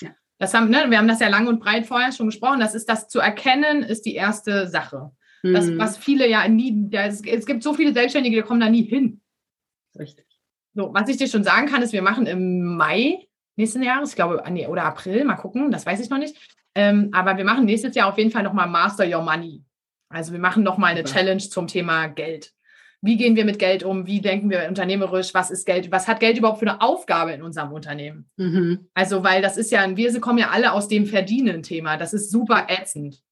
Ja. 0.00 0.14
Das 0.38 0.54
haben, 0.54 0.70
ne, 0.70 0.86
wir 0.88 0.96
haben 0.96 1.08
das 1.08 1.20
ja 1.20 1.28
lang 1.28 1.46
und 1.46 1.60
breit 1.60 1.86
vorher 1.86 2.12
schon 2.12 2.26
gesprochen. 2.26 2.60
Das 2.60 2.74
ist 2.74 2.88
das 2.88 3.08
zu 3.08 3.18
erkennen, 3.18 3.82
ist 3.82 4.06
die 4.06 4.14
erste 4.14 4.68
Sache. 4.68 5.10
Mhm. 5.42 5.52
Das, 5.52 5.76
was 5.76 5.96
viele 5.98 6.26
ja 6.28 6.48
nie, 6.48 6.88
ja, 6.90 7.04
es, 7.04 7.22
es, 7.22 7.44
gibt 7.44 7.62
so 7.62 7.74
viele 7.74 7.92
Selbstständige, 7.92 8.36
die 8.36 8.42
kommen 8.42 8.60
da 8.60 8.70
nie 8.70 8.84
hin. 8.84 9.20
Richtig. 9.98 10.24
So, 10.74 10.94
was 10.94 11.08
ich 11.08 11.18
dir 11.18 11.28
schon 11.28 11.44
sagen 11.44 11.68
kann, 11.68 11.82
ist, 11.82 11.92
wir 11.92 12.02
machen 12.02 12.26
im 12.26 12.76
Mai 12.76 13.25
nächsten 13.56 13.82
Jahres, 13.82 14.10
ich 14.10 14.16
glaube, 14.16 14.42
nee, 14.50 14.66
oder 14.66 14.84
April, 14.84 15.24
mal 15.24 15.36
gucken, 15.36 15.70
das 15.70 15.86
weiß 15.86 16.00
ich 16.00 16.10
noch 16.10 16.18
nicht. 16.18 16.36
Ähm, 16.74 17.10
aber 17.12 17.36
wir 17.36 17.44
machen 17.44 17.64
nächstes 17.64 17.94
Jahr 17.94 18.08
auf 18.08 18.18
jeden 18.18 18.30
Fall 18.30 18.42
nochmal 18.42 18.68
Master 18.68 19.06
Your 19.06 19.22
Money. 19.22 19.64
Also 20.08 20.32
wir 20.32 20.38
machen 20.38 20.62
nochmal 20.62 20.92
eine. 20.92 21.04
Challenge 21.04 21.40
zum 21.40 21.66
Thema 21.66 22.06
Geld. 22.06 22.52
Wie 23.02 23.16
gehen 23.16 23.36
wir 23.36 23.44
mit 23.44 23.58
Geld 23.58 23.82
um? 23.82 24.06
Wie 24.06 24.20
denken 24.20 24.50
wir 24.50 24.66
unternehmerisch? 24.68 25.34
Was 25.34 25.50
ist 25.50 25.66
Geld? 25.66 25.90
Was 25.90 26.08
hat 26.08 26.20
Geld 26.20 26.38
überhaupt 26.38 26.58
für 26.58 26.68
eine 26.68 26.80
Aufgabe 26.80 27.32
in 27.32 27.42
unserem 27.42 27.72
Unternehmen? 27.72 28.28
Mhm. 28.36 28.88
Also, 28.94 29.22
weil 29.22 29.42
das 29.42 29.56
ist 29.56 29.70
ja, 29.70 29.96
wir 29.96 30.20
kommen 30.20 30.38
ja 30.38 30.50
alle 30.50 30.72
aus 30.72 30.88
dem 30.88 31.06
Verdienen-Thema. 31.06 31.96
Das 31.96 32.14
ist 32.14 32.30
super 32.30 32.66
ätzend. 32.68 33.22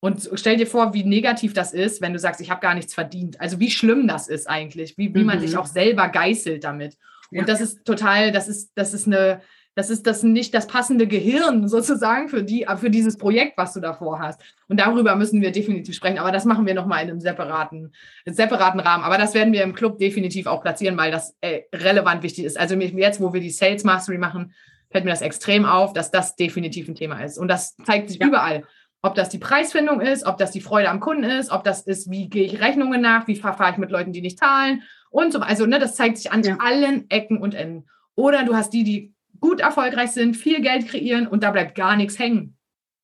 Und 0.00 0.30
stell 0.34 0.56
dir 0.56 0.66
vor, 0.66 0.94
wie 0.94 1.04
negativ 1.04 1.54
das 1.54 1.72
ist, 1.72 2.00
wenn 2.00 2.12
du 2.12 2.18
sagst, 2.18 2.40
ich 2.40 2.50
habe 2.50 2.60
gar 2.60 2.74
nichts 2.74 2.94
verdient. 2.94 3.40
Also 3.40 3.58
wie 3.58 3.70
schlimm 3.70 4.06
das 4.06 4.28
ist 4.28 4.48
eigentlich, 4.48 4.96
wie, 4.96 5.12
wie 5.14 5.20
mhm. 5.20 5.26
man 5.26 5.40
sich 5.40 5.56
auch 5.56 5.66
selber 5.66 6.08
geißelt 6.08 6.62
damit. 6.64 6.96
Und 7.30 7.38
ja. 7.38 7.44
das 7.44 7.60
ist 7.60 7.84
total, 7.84 8.32
das 8.32 8.48
ist, 8.48 8.72
das 8.74 8.94
ist 8.94 9.06
eine, 9.06 9.40
das 9.74 9.90
ist 9.90 10.08
das 10.08 10.24
nicht 10.24 10.54
das 10.54 10.66
passende 10.66 11.06
Gehirn 11.06 11.68
sozusagen 11.68 12.28
für, 12.28 12.42
die, 12.42 12.66
für 12.78 12.90
dieses 12.90 13.16
Projekt, 13.16 13.56
was 13.56 13.74
du 13.74 13.80
davor 13.80 14.18
hast. 14.18 14.40
Und 14.66 14.80
darüber 14.80 15.14
müssen 15.14 15.40
wir 15.40 15.52
definitiv 15.52 15.94
sprechen. 15.94 16.18
Aber 16.18 16.32
das 16.32 16.44
machen 16.44 16.66
wir 16.66 16.74
nochmal 16.74 17.04
in 17.04 17.10
einem 17.10 17.20
separaten, 17.20 17.92
separaten 18.26 18.80
Rahmen. 18.80 19.04
Aber 19.04 19.18
das 19.18 19.34
werden 19.34 19.52
wir 19.52 19.62
im 19.62 19.74
Club 19.74 19.98
definitiv 19.98 20.46
auch 20.46 20.62
platzieren, 20.62 20.96
weil 20.96 21.12
das 21.12 21.36
äh, 21.40 21.60
relevant 21.72 22.24
wichtig 22.24 22.44
ist. 22.44 22.58
Also 22.58 22.74
jetzt, 22.74 23.20
wo 23.20 23.32
wir 23.32 23.40
die 23.40 23.50
Sales 23.50 23.84
Mastery 23.84 24.18
machen, 24.18 24.52
fällt 24.90 25.04
mir 25.04 25.10
das 25.10 25.22
extrem 25.22 25.64
auf, 25.64 25.92
dass 25.92 26.10
das 26.10 26.34
definitiv 26.34 26.88
ein 26.88 26.94
Thema 26.94 27.22
ist. 27.22 27.38
Und 27.38 27.48
das 27.48 27.76
zeigt 27.84 28.08
sich 28.08 28.18
ja. 28.18 28.26
überall. 28.26 28.64
Ob 29.00 29.14
das 29.14 29.28
die 29.28 29.38
Preisfindung 29.38 30.00
ist, 30.00 30.26
ob 30.26 30.38
das 30.38 30.50
die 30.50 30.60
Freude 30.60 30.88
am 30.88 30.98
Kunden 30.98 31.22
ist, 31.22 31.52
ob 31.52 31.62
das 31.62 31.82
ist, 31.82 32.10
wie 32.10 32.28
gehe 32.28 32.44
ich 32.44 32.60
Rechnungen 32.60 33.00
nach, 33.00 33.28
wie 33.28 33.36
verfahre 33.36 33.70
ich 33.70 33.78
mit 33.78 33.92
Leuten, 33.92 34.12
die 34.12 34.22
nicht 34.22 34.40
zahlen 34.40 34.82
und 35.10 35.32
so. 35.32 35.40
Also 35.40 35.66
ne, 35.66 35.78
das 35.78 35.96
zeigt 35.96 36.18
sich 36.18 36.30
an 36.32 36.42
ja. 36.42 36.56
allen 36.60 37.08
Ecken 37.10 37.38
und 37.38 37.54
Enden. 37.54 37.88
Oder 38.14 38.44
du 38.44 38.54
hast 38.54 38.70
die, 38.70 38.84
die 38.84 39.14
gut 39.40 39.60
erfolgreich 39.60 40.10
sind, 40.10 40.36
viel 40.36 40.60
Geld 40.60 40.88
kreieren 40.88 41.26
und 41.26 41.42
da 41.42 41.50
bleibt 41.50 41.74
gar 41.74 41.96
nichts 41.96 42.18
hängen. 42.18 42.56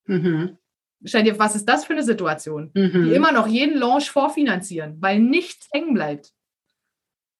Mhm. 0.06 0.58
Stell 1.04 1.22
dir, 1.22 1.38
was 1.38 1.54
ist 1.54 1.68
das 1.68 1.84
für 1.84 1.92
eine 1.92 2.02
Situation? 2.02 2.70
Mhm. 2.74 3.04
Die 3.04 3.14
immer 3.14 3.32
noch 3.32 3.46
jeden 3.46 3.78
Launch 3.78 4.10
vorfinanzieren, 4.10 4.96
weil 5.00 5.20
nichts 5.20 5.68
hängen 5.72 5.94
bleibt. 5.94 6.32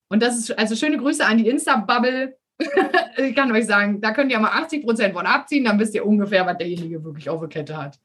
Und 0.09 0.23
das 0.23 0.39
ist 0.39 0.59
also 0.59 0.77
schöne 0.77 0.99
Grüße 0.99 1.25
an 1.25 1.39
die 1.39 1.49
Insta-Bubble. 1.49 2.37
ich 3.17 3.35
kann 3.35 3.51
euch 3.51 3.67
sagen, 3.67 4.01
da 4.01 4.13
könnt 4.13 4.31
ihr 4.31 4.39
mal 4.39 4.51
80 4.51 4.85
Prozent 4.85 5.15
von 5.15 5.27
abziehen, 5.27 5.65
dann 5.65 5.79
wisst 5.79 5.95
ihr 5.95 6.07
ungefähr, 6.07 6.47
was 6.47 6.59
derjenige 6.59 7.03
wirklich 7.03 7.29
auf 7.29 7.41
der 7.41 7.49
Kette 7.49 7.77
hat. 7.77 7.99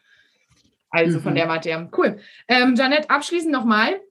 Also 0.90 1.20
mhm. 1.20 1.24
von 1.24 1.36
der 1.36 1.48
Warte 1.48 1.70
her. 1.70 1.90
Cool. 1.96 2.18
Ähm, 2.48 2.76
Janette, 2.76 3.10
abschließend 3.10 3.52
nochmal. 3.52 4.02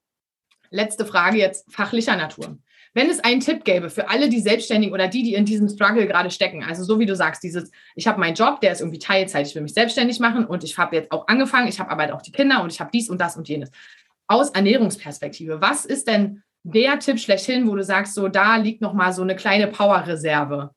Letzte 0.71 1.05
Frage 1.05 1.39
jetzt 1.39 1.73
fachlicher 1.73 2.17
Natur. 2.17 2.59
Wenn 2.95 3.11
es 3.11 3.21
einen 3.21 3.41
Tipp 3.41 3.65
gäbe 3.65 3.91
für 3.91 4.09
alle, 4.09 4.29
die 4.29 4.41
selbstständig 4.41 4.93
oder 4.93 5.09
die, 5.09 5.23
die 5.23 5.35
in 5.35 5.45
diesem 5.45 5.69
Struggle 5.69 6.07
gerade 6.07 6.31
stecken, 6.31 6.65
also 6.65 6.83
so 6.83 6.99
wie 6.99 7.07
du 7.07 7.15
sagst, 7.15 7.43
dieses, 7.43 7.71
ich 7.95 8.07
habe 8.07 8.19
meinen 8.19 8.35
Job, 8.35 8.61
der 8.61 8.73
ist 8.73 8.81
irgendwie 8.81 8.99
Teilzeit, 8.99 9.47
ich 9.47 9.55
will 9.55 9.63
mich 9.63 9.75
selbstständig 9.75 10.21
machen 10.21 10.47
und 10.47 10.65
ich 10.65 10.79
habe 10.79 10.97
jetzt 10.97 11.13
auch 11.13 11.29
angefangen, 11.29 11.69
ich 11.69 11.79
habe 11.79 11.91
aber 11.91 12.15
auch 12.15 12.23
die 12.23 12.33
Kinder 12.33 12.63
und 12.63 12.73
ich 12.73 12.81
habe 12.81 12.91
dies 12.93 13.11
und 13.11 13.21
das 13.21 13.37
und 13.37 13.49
jenes. 13.49 13.71
Aus 14.27 14.51
Ernährungsperspektive, 14.51 15.61
was 15.61 15.85
ist 15.85 16.09
denn 16.09 16.43
der 16.65 16.99
Tipp 16.99 17.19
schlechthin, 17.21 17.69
wo 17.69 17.75
du 17.77 17.85
sagst, 17.85 18.15
so 18.15 18.29
da 18.29 18.57
liegt 18.57 18.81
noch 18.81 18.95
mal 18.95 19.13
so 19.13 19.23
eine 19.23 19.37
kleine 19.37 19.69
Powerreserve, 19.69 20.75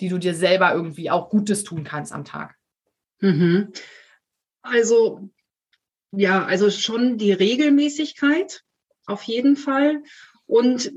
die 0.00 0.08
du 0.08 0.18
dir 0.18 0.34
selber 0.34 0.74
irgendwie 0.74 1.10
auch 1.10 1.30
Gutes 1.30 1.62
tun 1.64 1.84
kannst 1.84 2.12
am 2.12 2.24
Tag? 2.24 2.56
Mhm. 3.20 3.72
Also 4.62 5.30
ja, 6.16 6.44
also 6.44 6.70
schon 6.70 7.18
die 7.18 7.32
Regelmäßigkeit 7.32 8.62
auf 9.06 9.22
jeden 9.22 9.56
Fall. 9.56 10.02
Und 10.46 10.92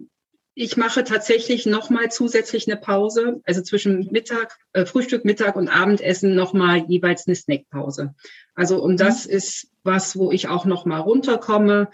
ich 0.60 0.76
mache 0.76 1.04
tatsächlich 1.04 1.68
nochmal 1.68 2.10
zusätzlich 2.10 2.68
eine 2.68 2.78
Pause, 2.78 3.42
also 3.44 3.62
zwischen 3.62 4.08
Mittag, 4.12 4.58
äh, 4.74 4.88
Frühstück, 4.88 5.24
Mittag 5.24 5.56
und 5.56 5.68
Abendessen 5.68 6.34
nochmal 6.34 6.84
jeweils 6.88 7.28
eine 7.28 7.36
Snackpause. 7.36 8.16
Also 8.56 8.82
und 8.82 9.00
das 9.00 9.28
mhm. 9.28 9.34
ist 9.34 9.68
was, 9.84 10.18
wo 10.18 10.32
ich 10.32 10.48
auch 10.48 10.66
nochmal 10.66 11.02
runterkomme. 11.02 11.90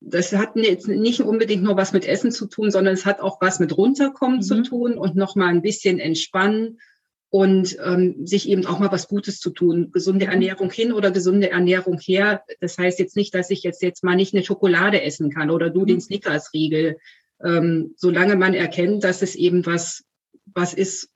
Das 0.00 0.32
hat 0.34 0.56
jetzt 0.56 0.88
nicht 0.88 1.22
unbedingt 1.22 1.62
nur 1.62 1.76
was 1.76 1.94
mit 1.94 2.04
Essen 2.04 2.32
zu 2.32 2.46
tun, 2.46 2.70
sondern 2.70 2.92
es 2.92 3.06
hat 3.06 3.20
auch 3.20 3.40
was 3.40 3.60
mit 3.60 3.74
runterkommen 3.78 4.38
mhm. 4.38 4.42
zu 4.42 4.62
tun 4.62 4.98
und 4.98 5.16
nochmal 5.16 5.48
ein 5.48 5.62
bisschen 5.62 5.98
entspannen 5.98 6.80
und 7.32 7.76
ähm, 7.82 8.26
sich 8.26 8.48
eben 8.48 8.66
auch 8.66 8.78
mal 8.78 8.92
was 8.92 9.08
Gutes 9.08 9.40
zu 9.40 9.50
tun. 9.50 9.90
Gesunde. 9.90 10.26
Ernährung 10.26 10.70
hin 10.70 10.92
oder 10.92 11.10
gesunde 11.10 11.50
Ernährung 11.50 11.98
her. 11.98 12.44
Das 12.60 12.76
heißt 12.76 12.98
jetzt 12.98 13.16
nicht, 13.16 13.34
dass 13.34 13.50
ich 13.50 13.62
jetzt, 13.62 13.82
jetzt 13.82 14.04
mal 14.04 14.16
nicht 14.16 14.34
eine 14.34 14.44
Schokolade 14.44 15.02
essen 15.02 15.30
kann 15.30 15.50
oder 15.50 15.70
du 15.70 15.84
den 15.84 15.96
mhm. 15.96 16.00
Snickers-Riegel 16.00 16.98
ähm, 17.42 17.94
solange 17.96 18.36
man 18.36 18.54
erkennt, 18.54 19.04
dass 19.04 19.22
es 19.22 19.34
eben 19.34 19.66
was, 19.66 20.04
was 20.54 20.74
ist, 20.74 21.10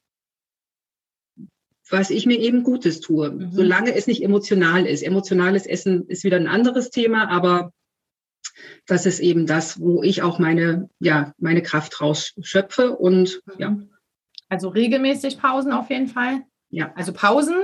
was 1.88 2.10
ich 2.10 2.26
mir 2.26 2.38
eben 2.38 2.64
Gutes 2.64 3.00
tue, 3.00 3.30
mhm. 3.30 3.52
solange 3.52 3.94
es 3.94 4.06
nicht 4.06 4.22
emotional 4.22 4.86
ist. 4.86 5.02
Emotionales 5.02 5.66
Essen 5.66 6.06
ist 6.08 6.24
wieder 6.24 6.36
ein 6.36 6.48
anderes 6.48 6.90
Thema, 6.90 7.28
aber 7.28 7.72
das 8.86 9.06
ist 9.06 9.20
eben 9.20 9.46
das, 9.46 9.80
wo 9.80 10.02
ich 10.02 10.22
auch 10.22 10.38
meine, 10.38 10.88
ja, 10.98 11.32
meine 11.38 11.62
Kraft 11.62 12.00
rausschöpfe 12.00 12.96
und 12.96 13.42
mhm. 13.46 13.52
ja. 13.58 13.78
Also 14.48 14.68
regelmäßig 14.68 15.38
Pausen 15.38 15.72
auf 15.72 15.90
jeden 15.90 16.08
Fall. 16.08 16.42
Ja. 16.70 16.92
Also 16.94 17.12
Pausen 17.12 17.56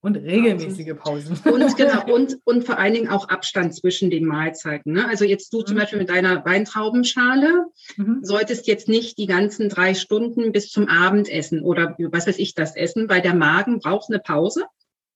Und 0.00 0.16
regelmäßige 0.16 0.94
Pausen. 0.96 1.38
Und 1.44 1.76
genau, 1.76 2.04
und, 2.14 2.38
und 2.44 2.64
vor 2.64 2.78
allen 2.78 2.94
Dingen 2.94 3.08
auch 3.08 3.28
Abstand 3.28 3.74
zwischen 3.74 4.10
den 4.10 4.24
Mahlzeiten. 4.24 4.92
Ne? 4.92 5.06
Also 5.08 5.24
jetzt 5.24 5.52
du 5.52 5.62
zum 5.62 5.76
mhm. 5.76 5.80
Beispiel 5.80 5.98
mit 5.98 6.08
deiner 6.08 6.44
Weintraubenschale 6.44 7.66
mhm. 7.96 8.20
solltest 8.22 8.66
jetzt 8.66 8.88
nicht 8.88 9.18
die 9.18 9.26
ganzen 9.26 9.68
drei 9.68 9.94
Stunden 9.94 10.52
bis 10.52 10.70
zum 10.70 10.88
Abendessen 10.88 11.62
oder 11.62 11.96
was 11.98 12.26
weiß 12.26 12.38
ich 12.38 12.54
das 12.54 12.76
essen, 12.76 13.08
weil 13.08 13.22
der 13.22 13.34
Magen 13.34 13.80
braucht 13.80 14.10
eine 14.10 14.20
Pause 14.20 14.64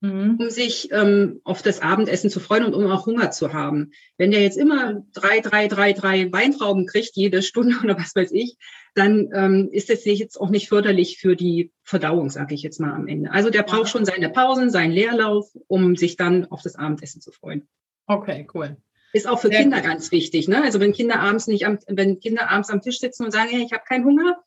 mhm. 0.04 0.36
um 0.38 0.50
sich 0.50 0.90
ähm, 0.92 1.40
auf 1.44 1.62
das 1.62 1.80
Abendessen 1.80 2.30
zu 2.30 2.40
freuen 2.40 2.64
und 2.64 2.74
um 2.74 2.86
auch 2.90 3.06
Hunger 3.06 3.30
zu 3.30 3.52
haben. 3.52 3.92
Wenn 4.18 4.30
der 4.30 4.42
jetzt 4.42 4.58
immer 4.58 5.02
drei, 5.12 5.40
drei, 5.40 5.68
drei, 5.68 5.92
drei 5.92 6.30
Weintrauben 6.32 6.86
kriegt, 6.86 7.16
jede 7.16 7.42
Stunde 7.42 7.76
oder 7.82 7.98
was 7.98 8.14
weiß 8.14 8.32
ich, 8.32 8.56
dann 8.94 9.30
ähm, 9.34 9.68
ist 9.72 9.90
das 9.90 10.04
jetzt 10.04 10.40
auch 10.40 10.50
nicht 10.50 10.68
förderlich 10.68 11.18
für 11.18 11.36
die 11.36 11.72
Verdauung, 11.82 12.30
sage 12.30 12.54
ich 12.54 12.62
jetzt 12.62 12.80
mal 12.80 12.92
am 12.92 13.08
Ende. 13.08 13.32
Also 13.32 13.50
der 13.50 13.62
braucht 13.62 13.88
schon 13.88 14.04
seine 14.04 14.28
Pausen, 14.30 14.70
seinen 14.70 14.92
Leerlauf, 14.92 15.50
um 15.66 15.96
sich 15.96 16.16
dann 16.16 16.46
auf 16.46 16.62
das 16.62 16.76
Abendessen 16.76 17.20
zu 17.20 17.32
freuen. 17.32 17.66
Okay, 18.06 18.46
cool. 18.54 18.76
Ist 19.12 19.28
auch 19.28 19.40
für 19.40 19.48
Sehr 19.48 19.60
Kinder 19.60 19.78
gut. 19.78 19.86
ganz 19.86 20.12
wichtig. 20.12 20.48
Ne? 20.48 20.62
Also 20.62 20.80
wenn 20.80 20.92
Kinder 20.92 21.20
abends 21.20 21.46
nicht 21.46 21.66
am, 21.66 21.78
wenn 21.88 22.20
Kinder 22.20 22.50
abends 22.50 22.70
am 22.70 22.82
Tisch 22.82 22.98
sitzen 22.98 23.24
und 23.24 23.30
sagen, 23.30 23.48
hey, 23.50 23.64
ich 23.64 23.72
habe 23.72 23.84
keinen 23.86 24.04
Hunger, 24.04 24.42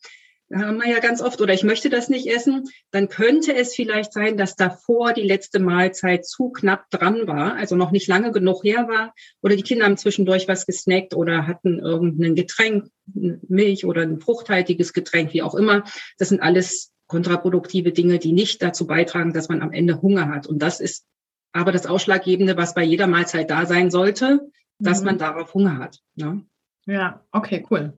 haben 0.54 0.78
wir 0.78 0.90
ja 0.90 1.00
ganz 1.00 1.22
oft, 1.22 1.42
oder 1.42 1.54
ich 1.54 1.64
möchte 1.64 1.90
das 1.90 2.10
nicht 2.10 2.28
essen, 2.28 2.66
dann 2.92 3.10
könnte 3.10 3.54
es 3.54 3.76
vielleicht 3.76 4.14
sein, 4.14 4.38
dass 4.38 4.56
davor 4.56 5.14
die 5.14 5.28
letzte 5.28 5.60
Mahlzeit 5.60 6.26
zu 6.26 6.50
knapp 6.52 6.90
dran 6.90 7.28
war, 7.28 7.56
also 7.56 7.76
noch 7.76 7.92
nicht 7.92 8.08
lange 8.08 8.32
genug 8.32 8.64
her 8.64 8.88
war, 8.88 9.14
oder 9.42 9.56
die 9.56 9.64
Kinder 9.64 9.86
haben 9.86 9.98
zwischendurch 9.98 10.48
was 10.48 10.66
gesnackt 10.66 11.14
oder 11.16 11.48
hatten 11.48 11.80
irgendein 11.80 12.36
Getränk, 12.36 12.86
Milch 13.06 13.86
oder 13.86 14.02
ein 14.02 14.20
fruchthaltiges 14.20 14.94
Getränk, 14.94 15.34
wie 15.34 15.42
auch 15.42 15.56
immer. 15.56 15.84
Das 16.18 16.30
sind 16.30 16.42
alles 16.42 16.94
kontraproduktive 17.08 17.92
Dinge, 17.92 18.20
die 18.20 18.34
nicht 18.34 18.62
dazu 18.62 18.86
beitragen, 18.86 19.34
dass 19.34 19.50
man 19.50 19.62
am 19.62 19.72
Ende 19.72 20.02
Hunger 20.02 20.30
hat. 20.30 20.48
Und 20.48 20.60
das 20.62 20.80
ist 20.80 21.06
aber 21.54 21.72
das 21.72 21.86
Ausschlaggebende, 21.86 22.58
was 22.58 22.74
bei 22.74 22.84
jeder 22.84 23.08
Mahlzeit 23.08 23.50
da 23.50 23.66
sein 23.66 23.90
sollte, 23.90 24.50
dass 24.80 25.00
mhm. 25.00 25.06
man 25.06 25.18
darauf 25.18 25.54
Hunger 25.54 25.78
hat. 25.78 26.00
Ne? 26.16 26.46
Ja, 26.86 27.26
okay, 27.32 27.66
cool. 27.72 27.98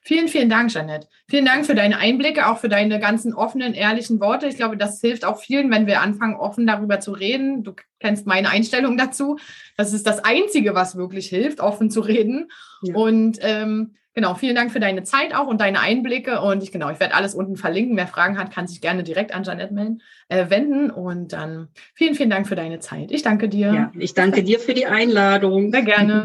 Vielen, 0.00 0.28
vielen 0.28 0.48
Dank, 0.48 0.72
Janet. 0.72 1.08
Vielen 1.28 1.44
Dank 1.44 1.66
für 1.66 1.74
deine 1.74 1.98
Einblicke, 1.98 2.46
auch 2.48 2.58
für 2.58 2.68
deine 2.68 3.00
ganzen 3.00 3.34
offenen, 3.34 3.74
ehrlichen 3.74 4.20
Worte. 4.20 4.46
Ich 4.46 4.56
glaube, 4.56 4.76
das 4.76 5.00
hilft 5.00 5.24
auch 5.24 5.40
vielen, 5.40 5.70
wenn 5.70 5.86
wir 5.86 6.00
anfangen, 6.00 6.36
offen 6.36 6.66
darüber 6.66 7.00
zu 7.00 7.12
reden. 7.12 7.62
Du 7.64 7.74
kennst 8.00 8.26
meine 8.26 8.50
Einstellung 8.50 8.96
dazu. 8.96 9.38
Das 9.76 9.92
ist 9.92 10.06
das 10.06 10.24
Einzige, 10.24 10.74
was 10.74 10.96
wirklich 10.96 11.28
hilft, 11.28 11.60
offen 11.60 11.90
zu 11.90 12.00
reden. 12.00 12.50
Ja. 12.82 12.94
Und 12.94 13.38
ähm, 13.40 13.94
genau, 14.14 14.34
vielen 14.34 14.54
Dank 14.54 14.72
für 14.72 14.80
deine 14.80 15.02
Zeit 15.04 15.34
auch 15.34 15.46
und 15.46 15.60
deine 15.60 15.80
Einblicke. 15.80 16.40
Und 16.40 16.62
ich 16.62 16.72
genau, 16.72 16.90
ich 16.90 17.00
werde 17.00 17.14
alles 17.14 17.34
unten 17.34 17.56
verlinken. 17.56 17.96
Wer 17.96 18.06
Fragen 18.06 18.38
hat, 18.38 18.52
kann 18.52 18.66
sich 18.66 18.80
gerne 18.80 19.02
direkt 19.02 19.34
an 19.34 19.44
Janet 19.44 19.72
melden, 19.72 20.02
äh, 20.28 20.50
wenden. 20.50 20.90
Und 20.90 21.32
dann 21.32 21.68
vielen, 21.94 22.14
vielen 22.14 22.30
Dank 22.30 22.48
für 22.48 22.56
deine 22.56 22.80
Zeit. 22.80 23.10
Ich 23.10 23.22
danke 23.22 23.48
dir. 23.48 23.72
Ja, 23.72 23.92
ich 23.98 24.14
danke 24.14 24.42
dir 24.42 24.58
für 24.58 24.74
die 24.74 24.86
Einladung. 24.86 25.70
Sehr 25.70 25.82
gerne. 25.82 26.24